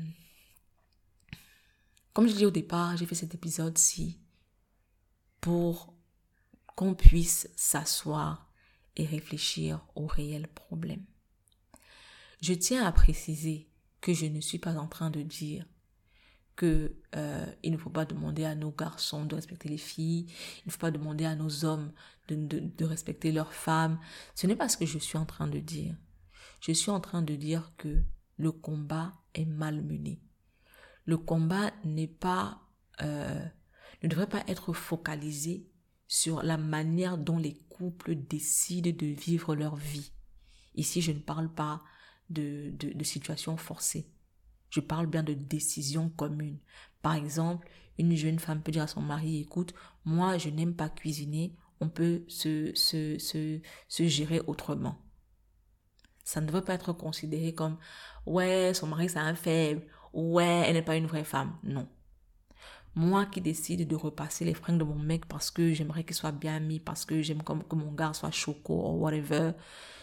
[2.13, 4.18] comme je dis au départ, j'ai fait cet épisode-ci
[5.41, 5.93] pour
[6.75, 8.51] qu'on puisse s'asseoir
[8.95, 11.05] et réfléchir aux réels problèmes.
[12.41, 13.69] Je tiens à préciser
[14.01, 15.65] que je ne suis pas en train de dire
[16.55, 20.25] que euh, il ne faut pas demander à nos garçons de respecter les filles,
[20.57, 21.91] il ne faut pas demander à nos hommes
[22.27, 23.99] de respecter leurs femmes.
[24.35, 25.95] Ce n'est pas ce que je suis en train de dire.
[26.59, 28.03] Je suis en train de dire que
[28.37, 30.21] le combat est mal mené.
[31.05, 32.61] Le combat n'est pas,
[33.01, 33.45] euh,
[34.03, 35.67] ne devrait pas être focalisé
[36.07, 40.11] sur la manière dont les couples décident de vivre leur vie.
[40.75, 41.83] Ici, je ne parle pas
[42.29, 44.09] de, de, de situations forcées.
[44.69, 46.59] Je parle bien de décisions communes.
[47.01, 47.67] Par exemple,
[47.97, 49.73] une jeune femme peut dire à son mari, écoute,
[50.05, 54.97] moi je n'aime pas cuisiner, on peut se, se, se, se gérer autrement.
[56.23, 57.77] Ça ne devrait pas être considéré comme,
[58.25, 61.57] ouais, son mari c'est un faible, ouais, elle n'est pas une vraie femme.
[61.63, 61.87] Non.
[62.95, 66.31] Moi qui décide de repasser les fringues de mon mec parce que j'aimerais qu'il soit
[66.31, 69.51] bien mis, parce que j'aime que mon gars soit choco ou whatever,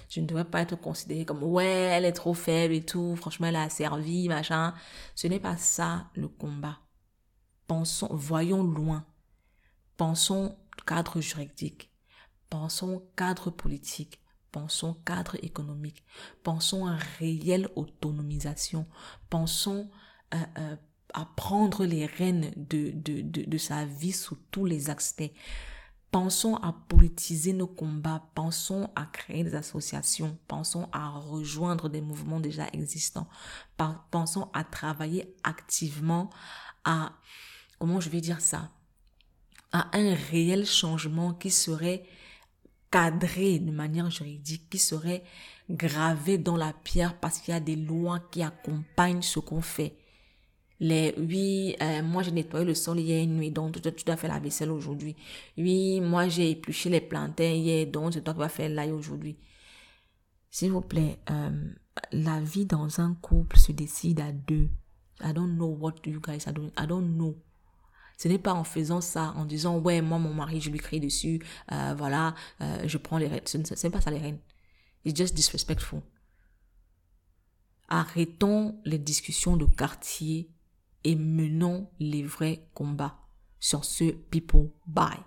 [0.08, 3.48] je ne devrais pas être considérée comme ouais, elle est trop faible et tout, franchement
[3.48, 4.74] elle a servi, machin.
[5.14, 6.78] Ce n'est pas ça le combat.
[7.66, 9.04] Pensons, voyons loin.
[9.96, 10.56] Pensons
[10.86, 11.90] cadre juridique.
[12.48, 14.20] Pensons cadre politique.
[14.52, 16.04] Pensons cadre économique.
[16.42, 18.86] Pensons à réelle autonomisation.
[19.28, 19.90] Pensons
[20.34, 20.76] euh, euh,
[21.16, 25.32] à prendre les rênes de, de, de, sa vie sous tous les aspects.
[26.10, 32.38] Pensons à politiser nos combats, pensons à créer des associations, pensons à rejoindre des mouvements
[32.38, 33.28] déjà existants,
[34.10, 36.28] pensons à travailler activement
[36.84, 37.12] à,
[37.78, 38.70] comment je vais dire ça,
[39.72, 42.04] à un réel changement qui serait
[42.90, 45.24] cadré de manière juridique, qui serait
[45.70, 49.96] gravé dans la pierre parce qu'il y a des lois qui accompagnent ce qu'on fait
[50.80, 54.38] les oui euh, moi j'ai nettoyé le sol hier nuit donc tu, dois faire la
[54.38, 55.16] vaisselle aujourd'hui
[55.56, 59.36] oui moi j'ai épluché les plantains hier donc c'est toi qui vas faire l'ail aujourd'hui
[60.50, 61.70] s'il vous plaît euh,
[62.12, 64.68] la vie dans un couple se décide à deux
[65.22, 67.36] I don't know what you guys are doing I don't know
[68.18, 71.00] ce n'est pas en faisant ça, en disant ouais moi mon mari je lui crie
[71.00, 71.38] dessus,
[71.70, 72.34] euh, voilà,
[72.86, 73.42] je prends les rênes.
[73.44, 74.38] Ce n'est pas ça les rênes.
[75.04, 76.00] It's just disrespectful.
[77.88, 80.50] Arrêtons les discussions de quartier
[81.06, 83.16] et menons les vrais combats.
[83.60, 85.20] Sur ce, people, bye.